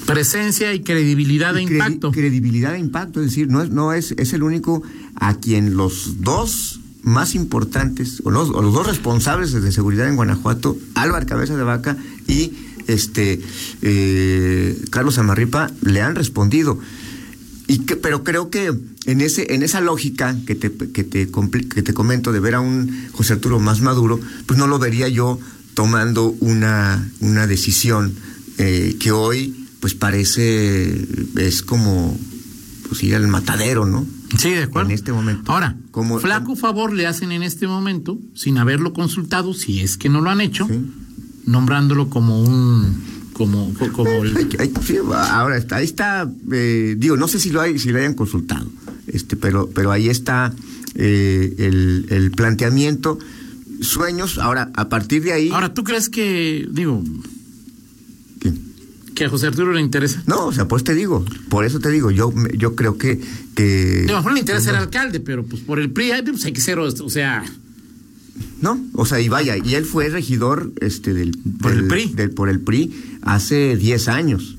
presencia 0.06 0.74
y 0.74 0.80
credibilidad 0.80 1.54
de 1.54 1.62
impacto. 1.62 2.10
Credibilidad 2.10 2.72
de 2.72 2.80
impacto, 2.80 3.20
es 3.20 3.26
decir, 3.26 3.48
no 3.48 3.62
es, 3.62 3.70
no 3.70 3.92
es, 3.92 4.12
es 4.18 4.32
el 4.32 4.42
único 4.42 4.82
a 5.14 5.34
quien 5.34 5.76
los 5.76 6.20
dos 6.20 6.80
más 7.02 7.34
importantes, 7.34 8.22
o 8.24 8.30
los, 8.30 8.50
o 8.50 8.62
los 8.62 8.74
dos 8.74 8.86
responsables 8.86 9.52
de 9.52 9.72
seguridad 9.72 10.08
en 10.08 10.16
Guanajuato, 10.16 10.76
Álvaro 10.94 11.26
Cabeza 11.26 11.56
de 11.56 11.64
Vaca 11.64 11.96
y 12.26 12.52
este 12.86 13.40
eh, 13.82 14.78
Carlos 14.90 15.18
Amarripa 15.18 15.70
le 15.82 16.00
han 16.02 16.14
respondido. 16.14 16.78
Y 17.68 17.78
que, 17.80 17.96
pero 17.96 18.22
creo 18.24 18.50
que 18.50 18.72
en 19.06 19.20
ese 19.20 19.54
en 19.54 19.62
esa 19.62 19.80
lógica 19.80 20.36
que 20.46 20.54
te, 20.54 20.70
que 20.70 21.04
te, 21.04 21.28
que 21.30 21.82
te 21.82 21.94
comento 21.94 22.32
de 22.32 22.40
ver 22.40 22.54
a 22.56 22.60
un 22.60 23.08
José 23.12 23.34
Arturo 23.34 23.60
más 23.60 23.80
maduro, 23.80 24.20
pues 24.46 24.58
no 24.58 24.66
lo 24.66 24.78
vería 24.78 25.08
yo 25.08 25.38
tomando 25.74 26.36
una, 26.40 27.08
una 27.20 27.46
decisión 27.46 28.14
eh, 28.58 28.96
que 29.00 29.10
hoy 29.12 29.66
pues 29.80 29.94
parece 29.94 31.06
es 31.36 31.62
como 31.62 32.16
pues 32.88 33.02
ir 33.04 33.14
al 33.14 33.26
matadero, 33.28 33.86
¿no? 33.86 34.06
Sí, 34.38 34.50
de 34.50 34.64
acuerdo. 34.64 34.90
En 34.90 34.94
este 34.94 35.12
momento. 35.12 35.50
Ahora, 35.50 35.76
Como- 35.90 36.18
flaco 36.18 36.56
favor 36.56 36.92
le 36.92 37.06
hacen 37.06 37.32
en 37.32 37.42
este 37.42 37.66
momento, 37.66 38.18
sin 38.34 38.58
haberlo 38.58 38.92
consultado, 38.92 39.54
si 39.54 39.80
es 39.80 39.96
que 39.96 40.08
no 40.08 40.20
lo 40.20 40.30
han 40.30 40.40
hecho, 40.40 40.66
Sí. 40.68 40.74
Nombrándolo 41.46 42.08
como 42.10 42.42
un, 42.42 43.02
como, 43.32 43.72
co- 43.74 43.92
como 43.92 44.22
el- 44.24 44.36
ahora 45.14 45.56
está, 45.56 45.76
ahí 45.76 45.84
está, 45.84 46.30
eh, 46.52 46.94
digo, 46.98 47.16
no 47.16 47.28
sé 47.28 47.38
si 47.40 47.50
lo 47.50 47.60
hay, 47.60 47.78
si 47.78 47.90
lo 47.90 47.98
hayan 47.98 48.14
consultado, 48.14 48.66
este, 49.06 49.36
pero, 49.36 49.68
pero 49.74 49.90
ahí 49.90 50.08
está 50.08 50.52
eh, 50.94 51.54
el, 51.58 52.06
el 52.10 52.30
planteamiento, 52.32 53.18
sueños, 53.80 54.38
ahora, 54.38 54.70
a 54.74 54.88
partir 54.88 55.22
de 55.24 55.32
ahí, 55.32 55.50
Ahora, 55.50 55.72
¿tú 55.74 55.82
crees 55.84 56.08
que, 56.08 56.68
digo, 56.70 57.02
¿qué? 58.40 58.52
que 59.14 59.24
a 59.24 59.28
José 59.28 59.46
Arturo 59.48 59.72
le 59.72 59.80
interesa? 59.80 60.22
no, 60.26 60.46
o 60.46 60.52
sea, 60.52 60.68
pues 60.68 60.84
te 60.84 60.94
digo, 60.94 61.24
por 61.48 61.64
eso 61.64 61.80
te 61.80 61.90
digo, 61.90 62.10
yo, 62.10 62.32
yo 62.56 62.74
creo 62.76 62.96
que, 62.98 63.20
que 63.54 64.04
a 64.08 64.12
lo 64.12 64.18
mejor 64.18 64.32
le 64.34 64.40
interesa 64.40 64.66
ser 64.66 64.76
alcalde, 64.76 65.20
pero 65.20 65.44
pues 65.44 65.62
por 65.62 65.78
el 65.80 65.90
PRI, 65.90 66.12
pues 66.30 66.44
hay 66.44 66.52
que 66.52 66.60
ser, 66.60 66.78
o 66.78 66.90
sea, 67.10 67.44
no, 68.62 68.80
o 68.94 69.04
sea, 69.04 69.20
y 69.20 69.28
vaya, 69.28 69.56
y 69.58 69.74
él 69.74 69.84
fue 69.84 70.08
regidor, 70.08 70.72
este, 70.80 71.12
del, 71.12 71.36
Por 71.60 71.72
el 71.72 71.86
PRI. 71.88 72.06
del- 72.14 72.30
por 72.30 72.48
el 72.48 72.60
PRI 72.60 72.90
hace 73.22 73.76
10 73.76 74.08
años. 74.08 74.56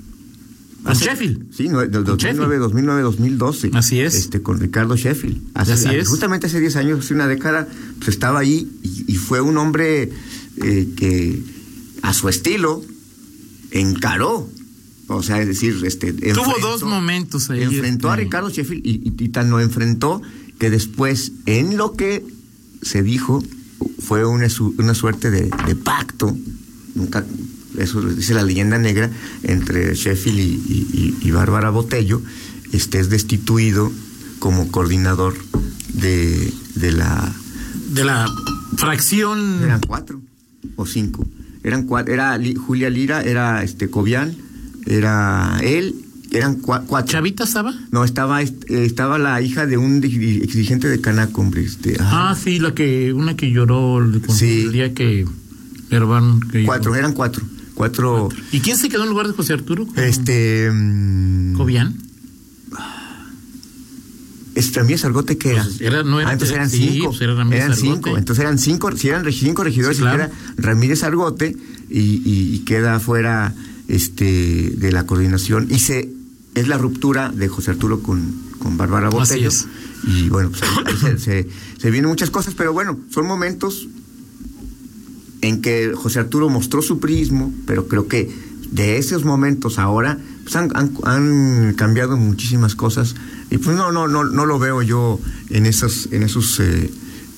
con 0.84 0.92
Hace- 0.92 1.06
Sheffield. 1.06 1.46
Sí, 1.56 1.70
no, 1.70 1.80
de- 1.80 1.90
Con 1.90 2.04
2009, 2.04 2.58
2009, 2.58 3.02
2012. 3.04 3.72
Así 3.74 4.02
es. 4.02 4.16
Este, 4.16 4.42
con 4.42 4.60
Ricardo 4.60 4.98
Sheffield. 4.98 5.42
Hace, 5.54 5.72
Así 5.74 5.88
es. 5.96 6.10
Justamente 6.10 6.48
hace 6.48 6.60
10 6.60 6.76
años, 6.76 7.00
hace 7.00 7.14
una 7.14 7.26
década, 7.28 7.70
pues 8.00 8.10
estaba 8.10 8.40
ahí 8.40 8.68
y, 8.84 9.06
y 9.14 9.16
fue 9.16 9.40
un 9.40 9.56
hombre 9.58 10.10
eh, 10.62 10.90
que 10.98 11.42
a 12.02 12.12
su 12.14 12.28
estilo 12.28 12.84
encaró. 13.72 14.50
O 15.08 15.22
sea, 15.24 15.42
es 15.42 15.48
decir, 15.48 15.76
este. 15.86 16.12
Tuvo 16.14 16.26
enfrentó- 16.26 16.60
dos 16.62 16.84
momentos 16.84 17.50
ahí. 17.50 17.62
Enfrentó 17.64 18.10
a 18.10 18.14
este, 18.16 18.24
Ricardo 18.26 18.50
Sheffield 18.50 18.86
y, 18.86 18.90
y- 18.92 19.14
y 19.26 19.30
tan 19.30 19.50
lo 19.50 19.60
enfrentó 19.60 20.22
que 20.60 20.70
después, 20.70 21.32
en 21.46 21.78
lo 21.78 21.94
que 21.94 22.26
se 22.82 23.04
dijo, 23.04 23.44
fue 24.00 24.26
una, 24.26 24.48
una 24.78 24.94
suerte 24.94 25.30
de, 25.32 25.50
de 25.68 25.76
pacto, 25.76 26.36
nunca, 26.96 27.26
eso 27.78 28.02
dice 28.02 28.34
la 28.34 28.44
leyenda 28.44 28.78
negra, 28.78 29.10
entre 29.44 29.94
Sheffield 29.96 30.40
y, 30.40 30.42
y- 30.44 30.88
y- 31.22 31.28
y 31.28 31.32
Bárbara 31.32 31.70
Botello, 31.70 32.22
este 32.72 33.00
es 33.00 33.10
destituido 33.10 33.92
como 34.40 34.70
coordinador 34.72 35.36
de, 35.94 36.52
de 36.76 36.92
la... 36.92 37.34
De 37.90 38.04
la 38.04 38.28
fracción. 38.78 39.64
Eran 39.64 39.82
cuatro 39.88 40.22
o 40.76 40.86
cinco. 40.86 41.26
Eran 41.64 41.84
cuatro, 41.84 42.14
era 42.14 42.38
Li- 42.38 42.56
Julia 42.56 42.90
Lira, 42.90 43.22
era 43.22 43.64
este 43.64 43.90
Cobian, 43.90 44.36
era 44.86 45.60
él, 45.62 45.96
eran 46.34 46.62
cua- 46.62 46.84
cuatro. 46.86 47.12
¿Chavita 47.12 47.44
estaba? 47.46 47.74
No, 47.92 48.04
estaba, 48.04 48.42
est- 48.42 48.70
eh, 48.70 48.86
estaba 48.86 49.18
la 49.18 49.42
hija 49.42 49.66
de 49.66 49.78
un 49.78 50.04
exigente 50.04 50.88
de 50.90 51.00
Canaco, 51.00 51.42
hombre. 51.42 51.64
Este, 51.64 51.96
ah, 52.00 52.32
Ah, 52.32 52.36
sí, 52.36 52.60
la 52.60 52.74
que, 52.74 53.14
una 53.14 53.36
que 53.36 53.52
lloró 53.52 54.00
el, 54.00 54.22
Sí. 54.30 54.62
el 54.66 54.72
día 54.72 54.94
que 54.94 55.26
que 55.90 56.66
cuatro, 56.66 56.92
lloró. 56.92 56.96
eran 56.96 57.14
cuatro. 57.14 57.44
Cuatro. 57.76 58.30
¿Y 58.52 58.60
quién 58.60 58.78
se 58.78 58.90
quedó 58.90 59.04
en 59.04 59.10
lugar 59.10 59.28
de 59.28 59.34
José 59.34 59.54
Arturo? 59.54 59.88
Este. 59.96 60.70
mm, 60.72 61.54
Cobian. 61.56 61.96
Este 64.56 64.80
Ramírez 64.80 65.04
Argote, 65.04 65.38
¿qué 65.40 65.52
era? 65.54 65.64
Pues 65.64 65.82
era- 65.82 66.04
no 66.04 66.20
era- 66.20 66.30
Ah, 66.30 66.34
entonces 66.34 66.56
eran 66.56 66.70
sí, 66.70 66.90
cinco. 66.94 67.08
pues 67.10 67.22
era 67.22 67.34
eran 67.34 67.52
Argote. 67.54 67.76
cinco. 67.82 68.18
Entonces 68.18 68.44
eran 68.44 68.60
cinco, 68.60 68.92
si 68.96 69.08
eran 69.10 69.26
cinco 69.32 69.64
regidores, 69.64 69.98
Sí, 69.98 70.04
y 70.04 70.06
claro. 70.06 70.24
era 70.26 70.32
Ramírez 70.58 71.04
Argote 71.04 71.58
y, 71.90 72.00
y- 72.00 72.54
y 72.56 72.60
queda 72.60 73.00
fuera 73.00 73.56
este, 73.88 74.72
de 74.78 74.92
la 74.92 75.06
coordinación. 75.08 75.68
Y 75.72 75.80
se 75.80 76.08
es 76.56 76.68
la 76.68 76.78
ruptura 76.78 77.30
de 77.30 77.48
José 77.48 77.72
Arturo 77.72 78.02
con, 78.02 78.34
con 78.60 78.78
Bárbara 78.78 79.08
Así 79.08 79.18
Botello. 79.18 79.48
es. 79.50 79.68
Y 80.06 80.30
bueno, 80.30 80.50
pues, 80.52 80.62
ahí 80.86 80.98
se, 80.98 81.18
se- 81.44 81.48
se 81.78 81.92
vienen 81.92 82.10
muchas 82.10 82.30
cosas, 82.30 82.54
pero 82.56 82.74
bueno, 82.74 83.00
son 83.10 83.26
momentos 83.28 83.88
en 85.42 85.62
que 85.62 85.92
José 85.96 86.20
Arturo 86.20 86.50
mostró 86.50 86.82
su 86.82 87.00
prismo, 87.00 87.54
pero 87.66 87.88
creo 87.88 88.08
que 88.08 88.32
de 88.72 88.98
esos 88.98 89.24
momentos 89.26 89.78
ahora 89.78 90.18
pues 90.44 90.56
han, 90.56 90.72
han- 90.76 90.94
han 91.04 91.74
cambiado 91.76 92.18
muchísimas 92.18 92.76
cosas 92.76 93.16
y 93.52 93.58
pues 93.58 93.76
no 93.78 93.92
no 93.92 94.08
no 94.08 94.24
no 94.24 94.46
lo 94.46 94.58
veo 94.58 94.82
yo 94.82 95.20
en 95.50 95.66
esos 95.68 96.10
en 96.12 96.24
esos 96.24 96.60
eh, 96.60 96.90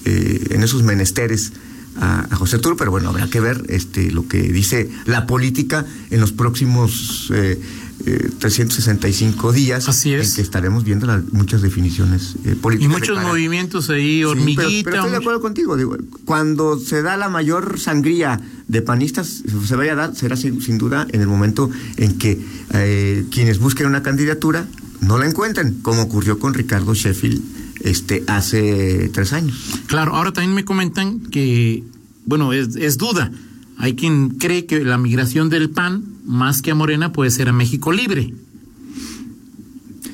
eh, 0.05 0.47
en 0.51 0.63
esos 0.63 0.83
menesteres 0.83 1.51
a, 1.97 2.27
a 2.29 2.35
José 2.35 2.55
Arturo, 2.57 2.77
pero 2.77 2.91
bueno 2.91 3.09
habrá 3.09 3.27
que 3.29 3.39
ver 3.41 3.65
este 3.69 4.11
lo 4.11 4.27
que 4.27 4.41
dice 4.43 4.89
la 5.05 5.27
política 5.27 5.85
en 6.09 6.21
los 6.21 6.31
próximos 6.31 7.29
eh, 7.33 7.59
eh, 8.05 8.29
365 8.39 9.51
días 9.51 9.87
Así 9.89 10.13
es. 10.13 10.29
en 10.29 10.35
que 10.35 10.41
estaremos 10.41 10.83
viendo 10.83 11.07
las, 11.07 11.23
muchas 11.33 11.61
definiciones 11.61 12.35
eh, 12.45 12.51
Y 12.51 12.55
políticas. 12.55 12.91
muchos 12.93 13.15
para- 13.17 13.27
movimientos 13.27 13.89
ahí, 13.89 14.23
Sí, 14.23 14.83
pero- 14.85 14.97
estoy 14.97 15.11
de 15.11 15.17
acuerdo 15.17 15.41
contigo. 15.41 15.75
digo, 15.77 15.97
cuando 16.25 16.77
se 16.79 17.01
da 17.01 17.17
la 17.17 17.29
mayor 17.29 17.79
sangría 17.79 18.39
de 18.67 18.81
panistas, 18.81 19.43
se 19.67 19.75
vaya 19.75 19.93
a 19.93 19.95
dar, 19.95 20.15
será 20.15 20.35
sin, 20.35 20.61
sin 20.61 20.77
duda 20.77 21.07
en 21.11 21.21
el 21.21 21.27
momento 21.27 21.69
en 21.97 22.17
que 22.17 22.39
eh, 22.73 23.25
quienes 23.31 23.59
busquen 23.59 23.87
una 23.87 24.03
candidatura 24.03 24.67
no 25.01 25.17
la 25.17 25.27
encuentren, 25.27 25.79
como 25.81 26.01
ocurrió 26.03 26.39
con 26.39 26.53
Ricardo 26.53 26.93
Sheffield 26.93 27.41
este, 27.81 28.23
hace 28.27 29.09
tres 29.13 29.33
años. 29.33 29.57
Claro, 29.87 30.15
ahora 30.15 30.31
también 30.31 30.55
me 30.55 30.65
comentan 30.65 31.19
que, 31.19 31.83
bueno, 32.25 32.53
es, 32.53 32.75
es 32.75 32.97
duda. 32.97 33.31
Hay 33.77 33.95
quien 33.95 34.29
cree 34.29 34.65
que 34.65 34.83
la 34.83 34.97
migración 34.97 35.49
del 35.49 35.69
PAN, 35.69 36.03
más 36.25 36.61
que 36.61 36.71
a 36.71 36.75
Morena, 36.75 37.11
puede 37.13 37.31
ser 37.31 37.49
a 37.49 37.53
México 37.53 37.91
Libre. 37.91 38.33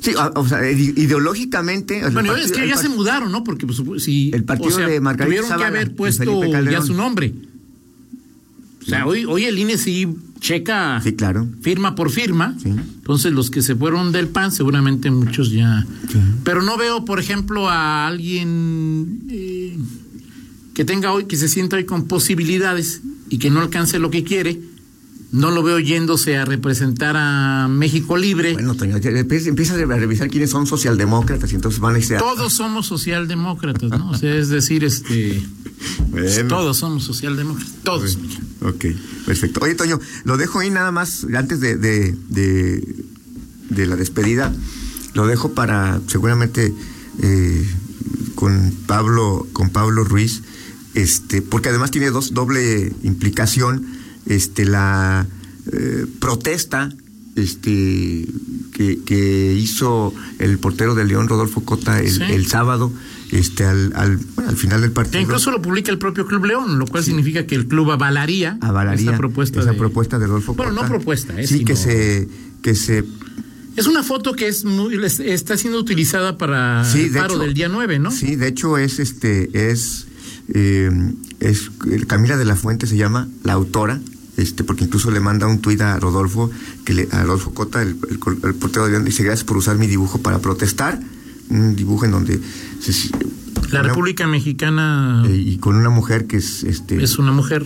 Sí, 0.01 0.12
o, 0.36 0.48
sea, 0.48 0.60
ide- 0.72 1.00
ideológicamente. 1.00 2.01
Bueno, 2.01 2.30
partido- 2.34 2.38
es 2.38 2.51
que 2.51 2.68
ya 2.68 2.75
se 2.77 2.89
mudaron, 2.89 3.32
¿no? 3.32 3.44
Porque 3.44 3.68
pues, 3.68 4.03
si, 4.03 4.32
El 4.34 4.44
partido 4.44 4.70
o 4.70 4.72
sea, 4.72 4.88
de 4.88 5.00
Margarita 5.00 5.41
tuvieron 5.41 5.60
que 5.60 5.65
haber 5.65 5.96
puesto 5.96 6.44
ya 6.63 6.82
su 6.82 6.94
nombre. 6.96 7.34
O 8.82 8.86
sea, 8.86 9.06
hoy, 9.06 9.25
hoy 9.25 9.44
el 9.44 9.60
INE 9.60 9.77
sí 9.77 10.08
checa 10.39 11.00
Sí, 11.03 11.13
claro. 11.13 11.48
firma 11.62 11.94
por 11.94 12.10
firma. 12.10 12.58
Sí. 12.63 12.70
Entonces, 12.70 13.32
los 13.32 13.51
que 13.51 13.62
se 13.62 13.75
fueron 13.75 14.12
del 14.12 14.27
PAN, 14.30 14.51
seguramente 14.51 15.12
muchos 15.12 15.51
ya. 15.51 15.86
Sí. 16.12 16.18
Pero 16.44 16.63
no 16.63 16.77
veo, 16.77 17.06
por 17.06 17.20
ejemplo, 17.20 17.70
a 17.70 18.08
alguien 18.08 19.22
eh, 19.30 19.77
que 20.74 20.84
tenga 20.84 21.12
hoy, 21.13 21.25
que 21.25 21.38
se 21.38 21.48
sienta 21.48 21.75
hoy 21.75 21.86
con 21.86 22.08
posibilidades 22.08 23.01
y 23.30 23.38
que 23.38 23.51
no 23.51 23.60
alcance 23.60 24.00
lo 24.00 24.10
que 24.10 24.24
quiere. 24.24 24.60
No 25.31 25.50
lo 25.50 25.63
veo 25.63 25.79
yéndose 25.79 26.35
a 26.38 26.43
representar 26.43 27.15
a 27.17 27.67
México 27.69 28.17
Libre. 28.17 28.53
Bueno, 28.53 28.75
Toño, 28.75 28.97
empiezas 28.97 29.77
a 29.79 29.85
revisar 29.85 30.29
quiénes 30.29 30.50
son 30.50 30.67
socialdemócratas 30.67 31.51
y 31.53 31.55
entonces 31.55 31.79
van 31.79 31.95
a 31.95 32.00
a- 32.00 32.19
Todos 32.19 32.51
somos 32.53 32.85
socialdemócratas, 32.88 33.89
¿no? 33.91 34.09
O 34.09 34.17
sea, 34.17 34.35
es 34.35 34.50
decir, 34.50 34.83
este. 34.83 35.41
Bueno. 36.09 36.47
Todos 36.50 36.77
somos 36.77 37.05
socialdemócratas. 37.05 37.73
Todos. 37.83 38.17
Ok, 38.61 38.85
perfecto. 39.25 39.61
Oye, 39.63 39.75
Toño, 39.75 40.00
lo 40.25 40.35
dejo 40.35 40.59
ahí 40.59 40.69
nada 40.69 40.91
más, 40.91 41.25
antes 41.33 41.61
de, 41.61 41.77
de, 41.77 42.13
de, 42.29 42.95
de 43.69 43.85
la 43.88 43.95
despedida, 43.95 44.53
lo 45.13 45.27
dejo 45.27 45.53
para 45.53 46.01
seguramente 46.07 46.73
eh, 47.23 47.65
con 48.35 48.73
Pablo, 48.85 49.47
con 49.53 49.69
Pablo 49.69 50.03
Ruiz, 50.03 50.41
este, 50.93 51.41
porque 51.41 51.69
además 51.69 51.89
tiene 51.91 52.09
dos 52.11 52.33
doble 52.33 52.93
implicación, 53.03 53.85
este, 54.25 54.65
la 54.65 55.25
eh, 55.71 56.05
protesta 56.19 56.89
este 57.35 58.27
que, 58.73 58.99
que 59.05 59.53
hizo 59.53 60.13
el 60.39 60.57
portero 60.59 60.95
de 60.95 61.05
León 61.05 61.27
Rodolfo 61.29 61.63
Cota 61.63 61.99
el, 61.99 62.09
Sí. 62.11 62.21
el 62.29 62.45
sábado 62.47 62.91
este 63.31 63.63
al, 63.63 63.93
al, 63.95 64.19
al 64.45 64.57
final 64.57 64.81
del 64.81 64.89
Que 64.89 64.95
partido 64.95 65.21
incluso 65.21 65.51
lo 65.51 65.61
publica 65.61 65.89
el 65.91 65.97
propio 65.97 66.25
Club 66.27 66.45
León, 66.45 66.77
lo 66.77 66.85
cual 66.87 67.03
significa 67.03 67.45
que 67.45 67.55
el 67.55 67.67
club 67.67 67.91
avalaría, 67.91 68.57
avalaría 68.59 69.05
esta 69.11 69.17
propuesta 69.17 69.61
esa 69.61 69.71
de, 69.71 69.77
propuesta 69.77 70.19
de 70.19 70.27
Rodolfo 70.27 70.53
Bueno, 70.55 70.73
Cota. 70.73 70.83
no 70.83 70.89
propuesta, 70.89 71.39
eh, 71.39 71.47
sí 71.47 71.59
sino- 71.59 71.67
que 71.67 71.75
se 71.77 72.27
que 72.61 72.75
se 72.75 73.05
Es 73.77 73.87
una 73.87 74.03
foto 74.03 74.33
que 74.33 74.49
es 74.49 74.65
muy, 74.65 75.01
es- 75.05 75.21
está 75.21 75.55
siendo 75.57 75.79
utilizada 75.79 76.37
para 76.37 76.83
sí, 76.83 77.03
el 77.03 77.13
de 77.13 77.19
paro 77.19 77.33
hecho, 77.35 77.43
del 77.43 77.53
día 77.53 77.69
9, 77.69 77.99
¿no? 77.99 78.11
Sí, 78.11 78.35
de 78.35 78.47
hecho 78.49 78.77
es 78.77 78.99
este 78.99 79.71
es 79.71 80.07
eh, 80.53 80.91
es 81.41 81.69
el 81.91 82.07
Camila 82.07 82.38
de 82.38 82.45
la 82.45 82.55
Fuente 82.55 82.88
se 82.88 82.95
llama 82.98 83.27
la 83.43 83.53
autora 83.53 84.00
este 84.38 84.63
porque 84.63 84.86
incluso 84.86 85.12
le 85.12 85.19
manda 85.19 85.45
un 85.48 85.60
tuit 85.60 85.81
a 85.81 86.00
Rodolfo 86.00 86.50
que 86.86 86.93
le, 86.93 87.07
a 87.12 87.24
Rodolfo 87.24 87.53
Cota 87.53 87.81
el, 87.81 87.98
el, 88.10 88.17
col- 88.19 88.39
el 88.43 88.55
portero 88.55 88.86
de 88.86 88.91
León 88.91 89.03
dice 89.03 89.24
gracias 89.24 89.43
por 89.43 89.57
usar 89.57 89.77
mi 89.77 89.88
dibujo 89.88 90.19
para 90.21 90.39
protestar 90.39 91.00
un 91.50 91.75
dibujo 91.75 92.05
en 92.05 92.12
donde 92.12 92.39
se- 92.79 93.10
La 93.71 93.81
una- 93.81 93.89
República 93.89 94.25
Mexicana 94.27 95.24
eh, 95.27 95.36
y 95.36 95.57
con 95.57 95.75
una 95.75 95.89
mujer 95.89 96.27
que 96.27 96.38
es 96.38 96.63
este 96.63 97.03
es 97.03 97.19
una 97.19 97.31
mujer 97.33 97.65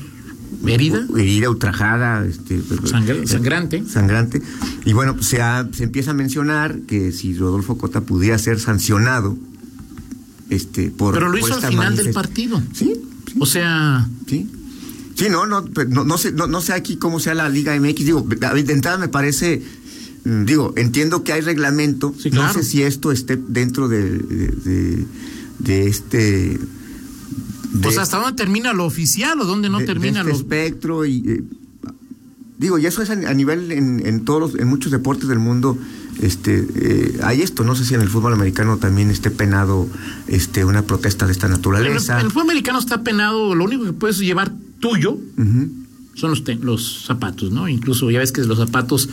herida, 0.66 1.06
herida, 1.16 1.50
ultrajada, 1.52 2.26
este, 2.26 2.60
Sangre- 2.86 3.28
sangrante. 3.28 3.84
sangrante. 3.88 4.42
Y 4.86 4.94
bueno, 4.94 5.14
pues 5.16 5.28
se, 5.28 5.42
ha- 5.42 5.68
se 5.72 5.84
empieza 5.84 6.12
a 6.12 6.14
mencionar 6.16 6.80
que 6.88 7.12
si 7.12 7.36
Rodolfo 7.38 7.78
Cota 7.78 8.02
pudiera 8.02 8.38
ser 8.40 8.60
sancionado, 8.60 9.38
este, 10.50 10.90
por. 10.90 11.14
pero 11.14 11.28
lo 11.30 11.40
por 11.40 11.50
hizo 11.50 11.60
al 11.60 11.68
final 11.72 11.96
del 11.96 12.12
partido. 12.12 12.62
Sí, 12.74 12.94
O 13.40 13.46
sea, 13.46 14.08
sí. 14.28 14.50
Sí, 15.16 15.26
no, 15.30 15.46
no, 15.46 15.62
no, 15.88 16.04
no 16.04 16.18
sé, 16.18 16.32
no, 16.34 16.48
no 16.48 16.60
sé 16.62 16.74
aquí 16.74 16.98
cómo 16.98 17.20
sea 17.20 17.34
la 17.36 17.48
Liga 17.50 17.74
MX. 17.80 17.96
Digo, 18.06 18.22
de 18.22 18.74
entrada 18.74 18.98
me 18.98 19.08
parece 19.08 19.62
mm, 20.26 20.44
digo, 20.46 20.74
entiendo 20.76 21.24
que 21.24 21.32
hay 21.34 21.42
reglamento, 21.42 22.14
Sí, 22.20 22.30
no 22.32 22.52
sé 22.52 22.64
si 22.64 22.82
esto 22.84 23.12
esté 23.12 23.38
dentro 23.38 23.88
de, 23.88 24.02
de, 24.18 24.48
de- 24.48 25.06
de 25.60 25.88
este... 25.88 26.60
Pues 27.82 27.98
hasta 27.98 28.18
dónde 28.18 28.36
termina 28.36 28.74
lo 28.74 28.86
oficial 28.86 29.40
o 29.42 29.46
dónde 29.46 29.70
no 29.70 29.80
termina 29.86 30.20
este 30.20 30.32
lo... 30.32 30.36
espectro 30.38 31.06
y 31.06 31.24
eh, 31.28 31.44
digo 32.58 32.78
y 32.80 32.86
eso 32.86 33.02
es 33.02 33.10
a, 33.10 33.14
a 33.14 33.34
nivel 33.34 33.72
en, 33.72 34.06
en 34.06 34.24
todos 34.26 34.40
los- 34.54 34.62
en 34.62 34.68
muchos 34.68 34.92
deportes 34.92 35.28
del 35.28 35.40
mundo 35.40 35.78
este 36.22 36.66
eh, 36.76 37.20
hay 37.24 37.42
esto 37.42 37.64
no 37.64 37.76
sé 37.76 37.86
si 37.86 37.94
en 37.94 38.02
el 38.02 38.10
fútbol 38.10 38.34
americano 38.34 38.78
también 38.78 39.12
esté 39.12 39.32
penado 39.32 39.88
este 40.28 40.64
una 40.66 40.82
protesta 40.84 41.26
de 41.26 41.32
esta 41.34 41.48
naturaleza 41.48 42.20
en 42.20 42.26
el 42.28 42.32
fútbol 42.32 42.44
americano 42.50 42.80
está 42.80 43.04
penado, 43.04 43.54
lo 43.56 43.64
único 43.66 43.84
que 43.86 43.94
puedes 43.94 44.18
llevar 44.20 44.52
tuyo 44.80 45.18
son 46.18 46.30
los, 46.30 46.46
te- 46.46 46.56
los 46.56 47.04
zapatos, 47.06 47.52
¿no? 47.52 47.68
Incluso 47.68 48.10
ya 48.10 48.20
ves 48.20 48.32
que 48.32 48.42
los 48.42 48.58
zapatos 48.58 49.10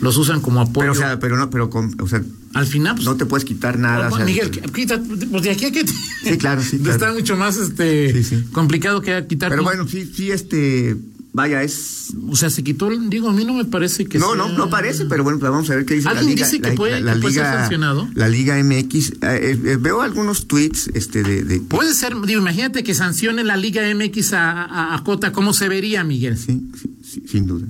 los 0.00 0.16
usan 0.16 0.40
como 0.40 0.60
apoyo. 0.60 0.80
pero 0.80 0.92
o 0.92 0.94
sea 0.96 1.20
pero 1.20 1.36
no 1.36 1.48
pero 1.48 1.70
con- 1.70 1.94
o 2.00 2.08
sea 2.08 2.22
Al 2.54 2.66
final, 2.66 2.96
pues, 2.96 3.06
no 3.06 3.14
te 3.16 3.24
puedes 3.24 3.44
quitar 3.44 3.78
nada 3.78 4.08
o 4.08 4.16
sea, 4.16 4.24
Miguel, 4.24 4.50
qu- 4.50 4.72
quita, 4.72 5.00
pues 5.30 5.42
de 5.44 5.50
aquí 5.52 5.66
a 5.66 5.70
que 5.70 5.84
Sí, 5.86 6.36
claro, 6.38 6.60
sí, 6.62 6.78
claro. 6.82 6.92
Está 6.92 7.12
mucho 7.12 7.36
más 7.36 7.56
este 7.56 8.12
Sí, 8.12 8.24
sí. 8.24 8.44
complicado 8.50 9.00
que 9.00 9.24
quitar. 9.28 9.50
pero 9.50 9.62
bueno 9.62 9.86
sí 9.86 10.10
sí 10.12 10.32
este 10.32 10.96
vaya 11.32 11.62
es 11.62 12.08
O 12.28 12.34
sea, 12.36 12.50
se 12.50 12.62
quitó, 12.64 12.88
el- 12.90 13.08
digo, 13.08 13.28
a 13.28 13.32
mí 13.32 13.44
no 13.44 13.54
me 13.54 13.64
parece 13.64 14.04
que 14.06 14.18
no, 14.18 14.28
sea- 14.28 14.36
no, 14.36 14.48
no 14.50 14.68
parece, 14.70 15.04
pero 15.06 15.22
bueno, 15.22 15.38
pues 15.38 15.50
vamos 15.50 15.70
a 15.70 15.76
ver 15.76 15.84
qué 15.86 15.94
dice 15.94 16.06
la 16.06 16.18
¿Alguien 16.18 16.34
liga. 16.36 16.46
dice 16.46 16.60
que 16.60 16.68
la, 16.70 16.74
puede- 16.74 17.00
la 17.00 17.14
que 17.14 17.20
puede 17.20 17.34
ser 17.34 17.42
liga, 17.44 17.60
sancionado? 17.60 18.08
La 18.14 18.28
Liga 18.28 18.56
MX. 18.62 19.10
eh, 19.22 19.58
eh, 19.64 19.76
veo 19.80 20.02
algunos 20.02 20.46
tweets 20.48 20.90
este, 20.94 21.22
de, 21.22 21.44
de- 21.44 21.60
Puede 21.60 21.94
ser, 21.94 22.14
digo, 22.26 22.40
imagínate 22.40 22.82
que 22.82 22.94
sancione 22.94 23.44
la 23.44 23.56
Liga 23.56 23.82
MX 23.94 24.32
a, 24.32 24.64
a, 24.64 24.94
a 24.96 25.04
Cota, 25.04 25.32
¿cómo 25.32 25.52
se 25.52 25.68
vería, 25.68 26.02
Miguel? 26.04 26.36
Sí, 26.36 26.60
sí, 26.80 26.90
sí, 27.04 27.22
sin 27.28 27.46
duda. 27.46 27.66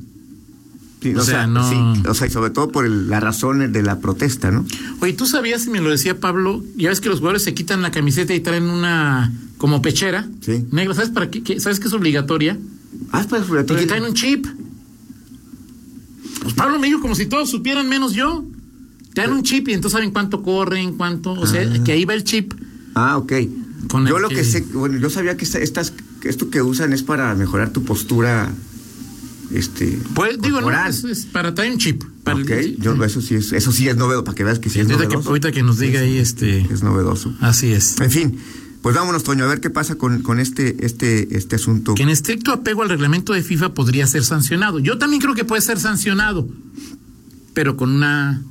Sí, 1.02 1.14
O 1.14 1.20
o, 1.20 1.22
sea, 1.22 1.34
sea, 1.34 1.46
no- 1.46 1.68
sí, 1.68 2.02
o 2.08 2.12
sea, 2.14 2.26
y 2.26 2.30
sobre 2.30 2.50
todo 2.50 2.70
por 2.70 2.84
el- 2.84 3.08
las 3.08 3.22
razones 3.22 3.72
de 3.72 3.82
la 3.82 4.00
protesta, 4.00 4.50
¿no? 4.50 4.66
Oye, 5.00 5.14
¿tú 5.14 5.24
sabías, 5.26 5.66
y 5.66 5.70
me 5.70 5.80
lo 5.80 5.90
decía 5.90 6.18
Pablo, 6.20 6.62
ya 6.76 6.90
ves 6.90 7.00
que 7.00 7.08
los 7.08 7.18
jugadores 7.20 7.42
se 7.42 7.54
quitan 7.54 7.80
la 7.82 7.90
camiseta 7.90 8.34
y 8.34 8.40
traen 8.40 8.64
una 8.64 9.32
como 9.56 9.80
pechera 9.82 10.28
Sí. 10.40 10.64
negra, 10.72 10.94
¿sabes 10.94 11.10
para 11.10 11.30
qué? 11.30 11.42
qué- 11.42 11.58
¿Sabes 11.60 11.80
que 11.80 11.88
es 11.88 11.92
obligatoria? 11.94 12.58
Ah, 13.12 13.24
pues, 13.28 13.42
Y 13.48 13.74
que 13.76 13.86
traen 13.86 14.04
un 14.04 14.14
chip. 14.14 14.46
Pues 16.42 16.54
Pablo 16.54 16.78
me 16.78 16.86
dijo 16.86 17.00
como 17.00 17.14
si 17.14 17.26
todos 17.26 17.50
supieran 17.50 17.88
menos 17.88 18.12
yo. 18.14 18.44
Te 19.14 19.22
dan 19.22 19.32
un 19.32 19.42
chip 19.42 19.68
y 19.68 19.72
entonces 19.74 19.96
saben 19.98 20.12
cuánto 20.12 20.42
corren, 20.42 20.96
cuánto, 20.96 21.32
o 21.32 21.46
sea, 21.46 21.82
que 21.82 21.92
ahí 21.92 22.04
va 22.04 22.14
el 22.14 22.24
chip. 22.24 22.54
Ah, 22.94 23.16
ok. 23.18 23.32
Con 23.88 24.06
yo 24.06 24.18
lo 24.18 24.28
que- 24.28 24.36
que 24.36 24.44
sé, 24.44 24.60
bueno, 24.72 24.98
yo 24.98 25.10
sabía 25.10 25.36
que 25.36 25.44
esta- 25.44 25.58
estas, 25.58 25.92
esto 26.22 26.48
que 26.50 26.62
usan 26.62 26.92
es 26.92 27.02
para 27.02 27.34
mejorar 27.34 27.70
tu 27.72 27.82
postura, 27.82 28.52
este, 29.52 29.98
Pues 30.14 30.40
digo, 30.40 30.58
no, 30.60 30.64
corporal. 30.66 30.90
es, 30.90 31.02
es 31.04 31.26
para 31.26 31.54
traer 31.54 31.72
un 31.72 31.78
chip. 31.78 32.04
Para 32.22 32.38
el- 32.38 32.44
Ok, 32.44 32.80
yo, 32.80 33.02
eso 33.04 33.20
sí 33.20 33.34
es, 33.34 33.52
eso 33.52 33.72
sí 33.72 33.88
es 33.88 33.96
novedoso, 33.96 34.24
para 34.24 34.34
que 34.36 34.44
veas 34.44 34.58
que 34.60 34.70
sí 34.70 34.78
es 34.80 34.86
que, 34.86 34.92
novedoso. 34.92 35.28
ahorita 35.30 35.50
que 35.50 35.62
nos 35.62 35.78
diga 35.78 36.00
ahí 36.00 36.18
este. 36.18 36.60
Es 36.72 36.82
novedoso. 36.82 37.34
Así 37.40 37.72
es. 37.72 38.00
En 38.00 38.10
fin, 38.10 38.38
pues 38.82 38.94
vámonos, 38.96 39.22
Toño, 39.24 39.44
a 39.44 39.48
ver 39.48 39.60
qué 39.60 39.70
pasa 39.70 39.96
con, 39.96 40.22
con 40.22 40.40
este, 40.40 40.84
este, 40.86 41.36
este 41.36 41.56
asunto. 41.56 41.94
Que 41.94 42.02
en 42.02 42.08
estricto 42.08 42.52
apego 42.52 42.82
al 42.82 42.88
reglamento 42.88 43.32
de 43.32 43.42
FIFA 43.42 43.74
podría 43.74 44.06
ser 44.06 44.24
sancionado. 44.24 44.78
Yo 44.78 44.96
también 44.98 45.20
creo 45.20 45.34
que 45.34 45.44
puede 45.44 45.60
ser 45.62 45.78
sancionado, 45.78 46.48
pero 47.54 47.76
con 47.76 47.90
una 47.90 48.42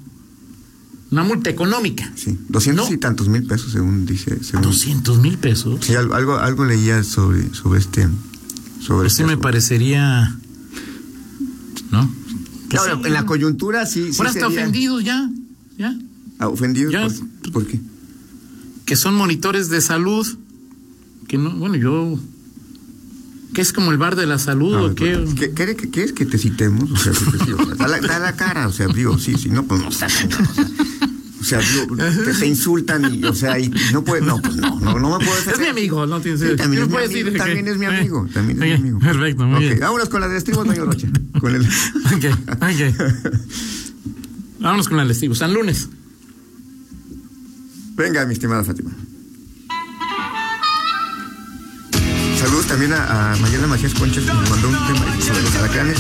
una 1.12 1.24
multa 1.24 1.50
económica. 1.50 2.12
Sí, 2.16 2.38
doscientos 2.50 2.88
No. 2.90 2.94
y 2.96 3.00
tantos 3.00 3.30
mil 3.30 3.44
pesos, 3.48 3.72
según 3.72 4.06
dice. 4.06 4.44
Según, 4.44 4.62
200 4.62 5.18
mil 5.20 5.40
pesos. 5.40 5.80
Sí, 5.84 5.96
algo, 5.96 6.38
algo, 6.38 6.66
leía 6.66 7.04
sobre, 7.04 7.52
sobre 7.56 7.80
este. 7.80 8.08
Sobre 8.80 9.00
Pues 9.00 9.14
este 9.14 9.24
sí 9.24 9.24
me 9.24 9.30
asunto. 9.32 9.42
parecería. 9.42 10.38
¿No? 11.92 12.04
Sí, 12.70 12.78
en 13.06 13.14
la 13.14 13.26
coyuntura 13.26 13.88
sí. 13.88 14.14
sí 14.14 14.18
Ahora 14.20 14.30
está 14.30 14.48
sería- 14.48 14.62
ofendidos 14.62 15.04
ya. 15.04 15.30
Ya. 15.80 15.98
Ah, 16.38 16.48
¿Ofendidos? 16.50 16.94
Ya. 16.94 17.08
¿Por, 17.44 17.52
por 17.54 17.66
qué? 17.68 17.80
Que 18.90 18.96
son 18.96 19.14
monitores 19.14 19.70
de 19.70 19.82
salud. 19.82 20.26
Que 21.28 21.38
no, 21.38 21.52
bueno, 21.52 21.76
yo. 21.76 22.18
Que 23.54 23.62
es 23.62 23.72
como 23.72 23.92
el 23.92 24.00
bar 24.00 24.16
de 24.16 24.26
la 24.26 24.40
salud 24.40 24.74
o 24.74 24.84
ver, 24.88 24.96
qué. 24.96 25.26
¿qué- 25.36 25.54
¿Quieres 25.92 26.12
que, 26.14 26.26
te 26.26 26.38
citemos? 26.40 26.90
O 26.90 26.98
sea, 26.98 27.14
porque 27.14 27.38
sí, 27.46 27.52
o 27.54 27.66
sea, 27.68 27.76
da, 27.76 27.88
la, 27.88 28.00
da 28.00 28.18
la 28.18 28.36
cara, 28.36 28.68
o 28.68 28.72
sea, 28.72 28.88
digo, 28.88 29.20
sí, 29.20 29.36
sí, 29.38 29.50
no, 29.50 29.64
pues 29.66 29.80
no, 29.82 29.90
o 29.90 29.92
sea, 29.92 30.08
o 31.40 31.44
sea, 31.44 31.60
digo, 31.60 31.96
te, 32.26 32.34
te 32.34 32.48
insultan 32.48 33.14
y, 33.14 33.24
o 33.26 33.34
sea, 33.36 33.60
y 33.60 33.72
no 33.94 34.04
puedes, 34.04 34.26
no, 34.26 34.42
pues 34.42 34.56
no, 34.56 34.80
no, 34.80 34.98
no 35.00 35.20
me 35.20 35.24
puedo 35.24 35.38
Es 35.52 35.60
mi 35.60 35.68
amigo, 35.68 36.08
no 36.08 36.20
tienes 36.20 36.40
Sí, 36.42 36.56
también, 36.56 36.72
¿qué 36.72 36.82
es 36.82 36.88
mi, 36.88 36.94
puedes 36.94 37.10
amigo, 37.12 37.38
también 37.38 37.68
es 37.68 37.78
mi 37.78 37.86
amigo, 37.86 38.28
también 38.34 38.64
es 38.64 38.74
Ok, 38.74 38.82
mi 38.82 38.90
amigo. 38.90 39.00
Perfecto, 39.00 39.44
muy 39.46 39.60
bien. 39.66 39.80
vámonos 39.80 40.10
con 40.10 40.22
la 40.22 40.28
de 40.30 40.38
estribos, 40.38 40.66
Doña 40.68 40.84
Rocha. 40.84 41.08
Con 41.40 41.54
el... 41.56 41.62
Ok, 41.64 42.26
ok. 42.52 42.96
Vámonos 44.60 44.90
con 44.90 45.00
el 45.00 45.08
lestivo. 45.08 45.36
San 45.36 45.54
Lunes. 45.54 45.90
Venga, 48.00 48.26
mi 48.26 48.32
estimada 48.32 48.64
Fátima. 48.64 48.92
Saludos 52.40 52.68
también 52.68 52.94
a, 52.94 53.34
a 53.34 53.36
Mayela 53.36 53.68
Macías 53.68 53.94
Concha, 53.94 54.22
que 54.22 54.28
nos 54.28 54.50
mandó 54.50 54.70
un 54.70 54.88
tema 54.88 55.22
sobre 55.22 55.42
los 55.42 55.56
alacranes. 55.56 55.98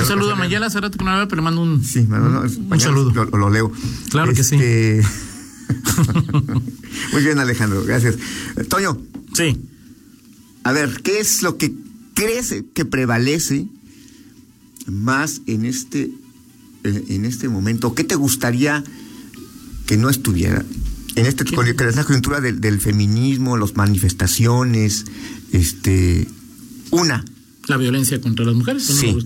Un 0.00 0.04
saludo 0.04 0.32
a 0.32 0.34
Mayela, 0.34 0.66
hace 0.66 0.80
rato 0.80 0.98
que 0.98 1.04
no 1.04 1.12
la 1.12 1.18
veo, 1.18 1.28
pero 1.28 1.40
le 1.40 1.44
mando 1.44 1.62
un, 1.62 1.84
Sí, 1.84 2.02
no, 2.08 2.18
no, 2.18 2.40
un 2.40 2.80
saludo. 2.80 3.12
Lo, 3.12 3.24
lo 3.38 3.50
leo. 3.50 3.70
Claro 4.10 4.34
que 4.34 4.42
sí. 4.42 4.56
Este, 4.56 5.02
Muy 7.12 7.22
bien, 7.22 7.38
Alejandro, 7.38 7.84
gracias. 7.84 8.16
Toño, 8.68 8.98
Sí. 9.32 9.56
a 10.64 10.72
ver, 10.72 11.00
¿qué 11.04 11.20
es 11.20 11.42
lo 11.42 11.56
que 11.56 11.72
crees 12.14 12.52
que 12.74 12.84
prevalece 12.84 13.68
más 14.88 15.42
en 15.46 15.64
este, 15.66 16.10
en 16.82 17.24
este 17.24 17.48
momento? 17.48 17.94
¿Qué 17.94 18.02
te 18.02 18.16
gustaría 18.16 18.82
que 19.86 19.96
no 19.96 20.10
estuviera? 20.10 20.64
En 21.20 21.26
este, 21.26 21.44
con 21.44 21.66
la 21.66 22.04
coyuntura 22.04 22.40
del, 22.40 22.60
del 22.60 22.80
feminismo, 22.80 23.56
las 23.56 23.76
manifestaciones, 23.76 25.04
este, 25.52 26.26
una, 26.90 27.24
La 27.66 27.76
violencia 27.76 28.20
contra 28.20 28.44
las 28.44 28.54
mujeres. 28.54 28.88
¿no? 28.88 28.96
Sí. 28.96 29.16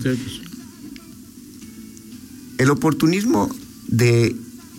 El 2.57 2.69
oportunismo 2.69 3.53
de 3.87 4.35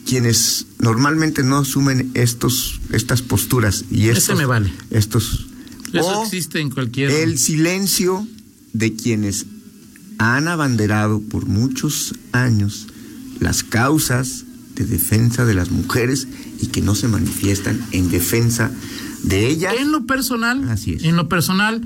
quienes 0.06 0.66
normalmente 0.78 1.42
no 1.42 1.58
asumen 1.58 2.10
estos 2.14 2.80
estas 2.92 3.22
posturas 3.22 3.84
y 3.90 4.08
Ese 4.08 4.18
estos 4.18 4.38
me 4.38 4.44
vale. 4.46 4.72
estos 4.90 5.46
Eso 5.92 6.06
o 6.20 6.24
existe 6.24 6.60
en 6.60 6.70
cualquier. 6.70 7.10
el 7.10 7.38
silencio 7.38 8.26
de 8.72 8.94
quienes 8.94 9.46
han 10.18 10.46
abanderado 10.48 11.20
por 11.20 11.46
muchos 11.46 12.14
años 12.32 12.86
las 13.40 13.62
causas 13.62 14.43
de 14.74 14.84
defensa 14.84 15.44
de 15.44 15.54
las 15.54 15.70
mujeres 15.70 16.26
y 16.60 16.68
que 16.68 16.80
no 16.82 16.94
se 16.94 17.08
manifiestan 17.08 17.80
en 17.92 18.10
defensa 18.10 18.70
de 19.22 19.46
ellas. 19.48 19.74
En 19.78 19.92
lo 19.92 20.06
personal, 20.06 20.68
Así 20.68 20.94
es. 20.94 21.04
en 21.04 21.16
lo 21.16 21.28
personal, 21.28 21.82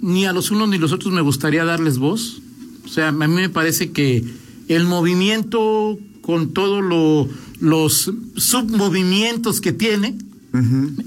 ni 0.00 0.26
a 0.26 0.32
los 0.32 0.50
unos 0.50 0.68
ni 0.68 0.78
los 0.78 0.92
otros 0.92 1.12
me 1.12 1.20
gustaría 1.20 1.64
darles 1.64 1.98
voz. 1.98 2.40
O 2.84 2.88
sea, 2.88 3.08
a 3.08 3.12
mí 3.12 3.26
me 3.28 3.48
parece 3.48 3.90
que 3.90 4.24
el 4.68 4.84
movimiento 4.84 5.98
con 6.22 6.52
todos 6.52 6.82
lo, 6.84 7.28
los 7.60 8.12
submovimientos 8.36 9.60
que 9.60 9.72
tiene 9.72 10.16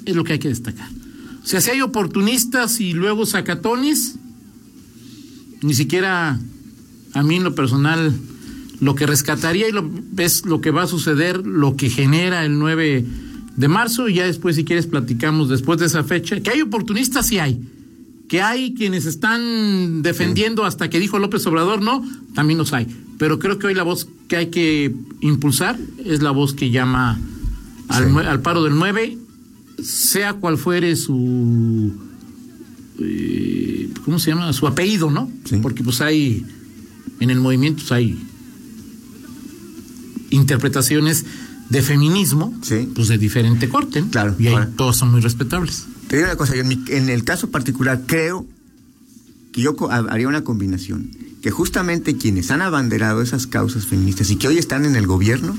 es 0.05 0.15
lo 0.15 0.23
que 0.23 0.33
hay 0.33 0.39
que 0.39 0.49
destacar. 0.49 0.87
O 1.43 1.47
sea, 1.47 1.59
si 1.61 1.71
hay 1.71 1.81
oportunistas 1.81 2.79
y 2.79 2.93
luego 2.93 3.25
sacatones, 3.25 4.15
ni 5.61 5.73
siquiera 5.73 6.39
a 7.13 7.23
mí 7.23 7.37
en 7.37 7.43
lo 7.43 7.55
personal 7.55 8.13
lo 8.81 8.95
que 8.95 9.05
rescataría 9.05 9.67
y 9.67 9.71
lo, 9.71 9.89
es 10.17 10.45
lo 10.45 10.61
que 10.61 10.71
va 10.71 10.83
a 10.83 10.87
suceder, 10.87 11.45
lo 11.45 11.75
que 11.75 11.89
genera 11.89 12.45
el 12.45 12.57
9 12.59 13.05
de 13.57 13.67
marzo 13.67 14.07
y 14.07 14.15
ya 14.15 14.25
después 14.25 14.55
si 14.55 14.63
quieres 14.63 14.87
platicamos 14.87 15.49
después 15.49 15.79
de 15.79 15.85
esa 15.87 16.03
fecha, 16.03 16.39
que 16.39 16.49
hay 16.51 16.61
oportunistas 16.61 17.27
sí 17.27 17.39
hay, 17.39 17.59
que 18.29 18.41
hay 18.41 18.73
quienes 18.73 19.05
están 19.05 20.01
defendiendo 20.01 20.63
hasta 20.63 20.89
que 20.89 20.99
dijo 20.99 21.19
López 21.19 21.45
Obrador 21.47 21.81
no, 21.81 22.05
también 22.33 22.57
los 22.57 22.71
hay, 22.73 22.87
pero 23.17 23.37
creo 23.37 23.59
que 23.59 23.67
hoy 23.67 23.73
la 23.73 23.83
voz 23.83 24.07
que 24.29 24.37
hay 24.37 24.47
que 24.47 24.93
impulsar 25.19 25.77
es 26.05 26.21
la 26.21 26.31
voz 26.31 26.53
que 26.53 26.69
llama 26.69 27.19
al, 27.89 28.05
Sí. 28.05 28.11
nue- 28.11 28.25
al 28.27 28.41
paro 28.41 28.63
del 28.63 28.75
9, 28.75 29.17
sea 29.83 30.33
cual 30.33 30.57
fuere 30.57 30.95
su 30.95 31.91
eh, 32.99 33.89
¿cómo 34.05 34.19
se 34.19 34.31
llama? 34.31 34.51
su 34.53 34.67
apellido, 34.67 35.09
¿no? 35.11 35.29
Sí. 35.45 35.57
Porque 35.61 35.83
pues 35.83 36.01
hay 36.01 36.45
en 37.19 37.29
el 37.29 37.39
movimiento 37.39 37.79
pues, 37.81 37.91
hay 37.91 38.17
interpretaciones 40.29 41.25
de 41.69 41.81
feminismo 41.81 42.57
Sí. 42.63 42.89
pues 42.95 43.07
de 43.07 43.17
diferente 43.17 43.69
corte, 43.69 44.01
¿no? 44.01 44.09
Claro. 44.09 44.35
Y 44.39 44.47
ahí 44.47 44.55
todos 44.75 44.97
son 44.97 45.11
muy 45.11 45.21
respetables. 45.21 45.85
Te 46.07 46.15
digo 46.17 46.27
una 46.27 46.35
cosa, 46.37 46.55
yo 46.55 46.61
en, 46.61 46.67
mi- 46.67 46.83
en 46.87 47.09
el 47.09 47.23
caso 47.23 47.51
particular 47.51 48.01
creo 48.07 48.47
que 49.53 49.61
yo 49.61 49.75
haría 49.91 50.27
una 50.27 50.43
combinación, 50.43 51.11
que 51.41 51.51
justamente 51.51 52.17
quienes 52.17 52.49
han 52.51 52.61
abanderado 52.61 53.21
esas 53.21 53.45
causas 53.47 53.85
feministas 53.85 54.29
y 54.31 54.35
que 54.37 54.47
hoy 54.47 54.57
están 54.57 54.85
en 54.85 54.95
el 54.95 55.05
gobierno, 55.07 55.57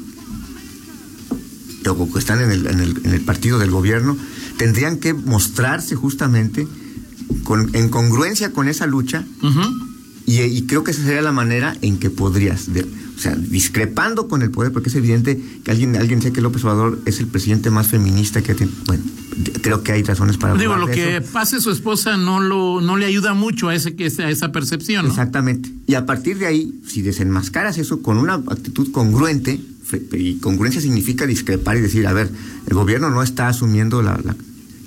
o 1.89 2.13
que 2.13 2.19
están 2.19 2.41
en 2.41 2.51
el, 2.51 2.67
en 2.67 2.81
el- 2.81 3.01
en 3.05 3.13
el 3.15 3.21
partido 3.23 3.59
del 3.59 3.71
gobierno, 3.71 4.17
tendrían 4.59 4.99
que 4.99 5.13
mostrarse 5.15 5.97
justamente 5.97 6.69
con- 7.45 7.75
en 7.75 7.89
congruencia 7.89 8.53
con 8.53 8.69
esa 8.69 8.87
lucha 8.87 9.25
y, 10.27 10.41
y 10.41 10.63
creo 10.67 10.85
que 10.85 10.91
esa 10.93 11.03
sería 11.03 11.23
la 11.23 11.33
manera 11.33 11.77
en 11.83 11.99
que 11.99 12.11
podrías. 12.11 12.73
de- 12.73 12.87
o 13.21 13.23
sea, 13.23 13.37
discrepando 13.37 14.29
con 14.29 14.41
el 14.41 14.51
poder, 14.51 14.73
porque 14.73 14.89
es 14.89 14.95
evidente 14.95 15.39
que 15.63 15.71
alguien, 15.71 15.95
alguien 15.97 16.23
sé 16.23 16.33
que 16.33 16.41
López 16.41 16.65
Obrador 16.65 17.03
es 17.05 17.21
el 17.21 17.27
presidente 17.27 17.69
más 17.71 17.87
feminista 17.89 18.41
que 18.41 18.53
ha 18.53 18.55
tenido. 18.55 18.75
Bueno, 18.87 19.03
creo 19.61 19.83
que 19.83 19.93
hay 19.93 20.03
razones 20.03 20.39
para 20.39 20.55
Digo, 20.55 20.77
lo 20.77 20.87
que 20.87 21.19
eso. 21.19 21.31
pase 21.31 21.61
su 21.61 21.71
esposa 21.71 22.17
no 22.17 22.41
lo 22.41 22.81
no 22.81 22.97
le 22.97 23.05
ayuda 23.05 23.35
mucho 23.35 23.69
a 23.69 23.75
ese 23.75 23.95
que 23.95 24.07
a 24.07 24.31
esa 24.31 24.53
percepción, 24.53 25.05
¿no? 25.05 25.11
Exactamente. 25.11 25.71
Y 25.87 25.95
a 25.97 26.07
partir 26.07 26.39
de 26.39 26.47
ahí, 26.47 26.81
si 26.89 27.03
desenmascaras 27.03 27.77
eso 27.77 28.01
con 28.01 28.17
una 28.17 28.37
actitud 28.37 28.91
congruente, 28.91 29.61
y 30.13 30.37
congruencia 30.37 30.81
significa 30.81 31.27
discrepar 31.27 31.77
y 31.77 31.83
decir, 31.83 32.07
a 32.07 32.15
ver, 32.15 32.31
el 32.69 32.75
gobierno 32.75 33.11
no 33.11 33.23
está 33.23 33.49
asumiendo 33.49 34.01
la... 34.01 34.19
la- 34.25 34.35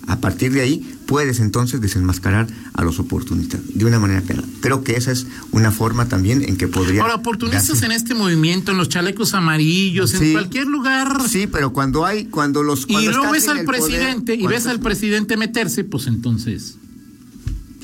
a 0.05 0.19
partir 0.19 0.51
de 0.51 0.59
ahí 0.61 0.85
puedes 1.05 1.39
entonces 1.39 1.81
desenmascarar 1.81 2.47
a 2.73 2.83
los 2.83 2.99
oportunistas 2.99 3.61
de 3.73 3.85
una 3.85 3.99
manera 3.99 4.21
clara. 4.21 4.43
Creo 4.61 4.83
que 4.83 4.93
esa 4.95 5.11
es 5.11 5.27
una 5.51 5.71
forma 5.71 6.07
también 6.07 6.43
en 6.43 6.57
que 6.57 6.67
podría... 6.67 7.01
Ahora, 7.01 7.15
oportunistas 7.15 7.69
darse- 7.81 7.85
en 7.85 7.91
este 7.91 8.13
movimiento, 8.13 8.71
en 8.71 8.77
los 8.77 8.89
chalecos 8.89 9.33
amarillos, 9.33 10.13
en 10.13 10.31
cualquier 10.33 10.67
lugar. 10.67 11.21
Sí, 11.27 11.47
pero 11.47 11.73
cuando 11.73 12.05
hay, 12.05 12.25
cuando 12.25 12.63
los... 12.63 12.83
y 12.83 12.93
cuando 12.93 13.11
luego 13.11 13.35
estás 13.35 13.55
ves 13.55 13.59
al 13.59 13.65
poder, 13.65 13.81
presidente 13.81 14.35
y 14.35 14.47
ves 14.47 14.57
estás- 14.59 14.71
al 14.71 14.79
presidente 14.79 15.37
meterse, 15.37 15.83
pues 15.83 16.07
entonces, 16.07 16.77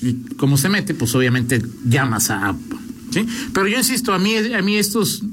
y 0.01 0.13
como 0.37 0.57
se 0.57 0.69
mete, 0.69 0.93
pues 0.93 1.13
obviamente 1.15 1.61
llamas 1.85 2.29
a, 2.29 2.55
¿sí? 3.11 3.25
Pero 3.53 3.67
yo 3.67 3.77
insisto, 3.77 4.13
a 4.13 4.19
mí, 4.19 4.33
a 4.35 4.61
mí 4.61 4.77
estos, 4.77 5.23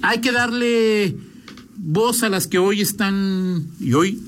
hay 0.00 0.20
que 0.20 0.32
darle 0.32 1.16
voz 1.76 2.22
a 2.22 2.30
las 2.30 2.46
que 2.46 2.58
hoy 2.58 2.80
están 2.80 3.66
y 3.78 3.92
hoy 3.92 4.22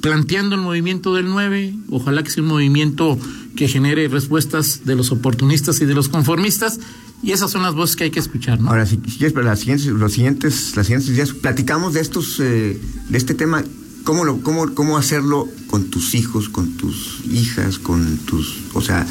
planteando 0.00 0.56
el 0.56 0.62
movimiento 0.62 1.14
del 1.14 1.28
9, 1.28 1.74
ojalá 1.90 2.22
que 2.22 2.30
sea 2.30 2.42
un 2.42 2.48
movimiento 2.48 3.18
que 3.56 3.68
genere 3.68 4.08
respuestas 4.08 4.84
de 4.84 4.96
los 4.96 5.12
oportunistas 5.12 5.80
y 5.80 5.84
de 5.84 5.94
los 5.94 6.08
conformistas, 6.08 6.80
y 7.22 7.32
esas 7.32 7.50
son 7.50 7.62
las 7.62 7.74
voces 7.74 7.96
que 7.96 8.04
hay 8.04 8.10
que 8.10 8.20
escuchar, 8.20 8.60
¿no? 8.60 8.70
Ahora, 8.70 8.86
si 8.86 8.96
quieres, 8.96 9.32
pero 9.32 9.44
las 9.44 9.60
siguientes, 9.60 9.86
los 9.86 10.12
siguientes, 10.12 10.74
las 10.76 10.86
siguientes 10.86 11.14
días 11.14 11.32
platicamos 11.32 11.94
de 11.94 12.00
estos, 12.00 12.40
eh, 12.40 12.80
de 13.08 13.18
este 13.18 13.34
tema, 13.34 13.62
cómo 14.04 14.24
lo, 14.24 14.40
cómo, 14.40 14.74
cómo 14.74 14.96
hacerlo 14.96 15.48
con 15.66 15.90
tus 15.90 16.14
hijos, 16.14 16.48
con 16.48 16.76
tus 16.76 17.20
hijas, 17.30 17.78
con 17.78 18.16
tus, 18.18 18.56
o 18.72 18.80
sea, 18.80 19.06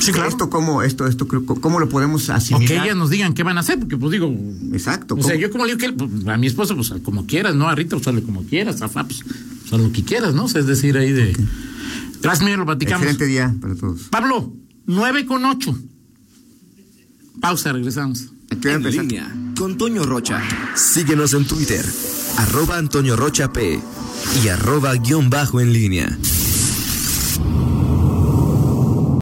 Sí, 0.00 0.12
claro. 0.12 0.28
esto 0.28 0.48
cómo, 0.48 0.82
esto, 0.82 1.06
esto, 1.06 1.28
cómo 1.28 1.78
lo 1.78 1.88
podemos 1.88 2.28
o 2.28 2.32
asimilar. 2.32 2.66
que 2.66 2.74
ellas 2.82 2.96
nos 2.96 3.10
digan 3.10 3.34
qué 3.34 3.42
van 3.42 3.58
a 3.58 3.60
hacer, 3.60 3.78
porque 3.78 3.96
pues 3.96 4.12
digo, 4.12 4.34
Exacto. 4.72 5.14
O 5.14 5.22
sea, 5.22 5.36
yo 5.36 5.50
como 5.50 5.66
le 5.66 5.76
digo 5.76 5.86
que 5.86 5.92
pues, 5.92 6.26
a 6.26 6.36
mi 6.36 6.46
esposa, 6.46 6.74
pues 6.74 6.92
como 7.02 7.26
quieras, 7.26 7.54
¿no? 7.54 7.68
A 7.68 7.74
Rita, 7.74 7.96
pues 7.96 8.08
hazle 8.08 8.22
como 8.22 8.42
quieras, 8.44 8.80
a 8.82 8.88
Fa, 8.88 9.04
pues, 9.04 9.22
pues, 9.22 9.72
haz 9.72 9.80
lo 9.80 9.92
que 9.92 10.02
quieras, 10.02 10.34
¿no? 10.34 10.44
O 10.44 10.48
sea, 10.48 10.60
es 10.62 10.66
decir, 10.66 10.96
ahí 10.96 11.12
de. 11.12 11.36
Gracias, 12.22 12.42
Miguel, 12.42 12.60
lo 12.60 12.66
platicamos. 12.66 13.06
Excelente 13.06 13.26
día 13.26 13.54
para 13.60 13.74
todos. 13.74 14.02
Pablo, 14.10 14.52
9 14.86 15.26
con 15.26 15.44
8. 15.44 15.78
Pausa, 17.40 17.72
regresamos. 17.72 18.32
En 18.50 18.68
empezar. 18.68 19.04
línea 19.04 19.32
con 19.60 19.76
Toño 19.76 20.04
Rocha. 20.04 20.42
Síguenos 20.74 21.34
en 21.34 21.44
Twitter, 21.44 21.84
arroba 22.38 22.78
Antonio 22.78 23.14
Rocha 23.14 23.52
P 23.52 23.78
y 24.42 24.48
arroba 24.48 24.94
guion 24.94 25.28
bajo 25.28 25.60
en 25.60 25.72
línea. 25.74 26.18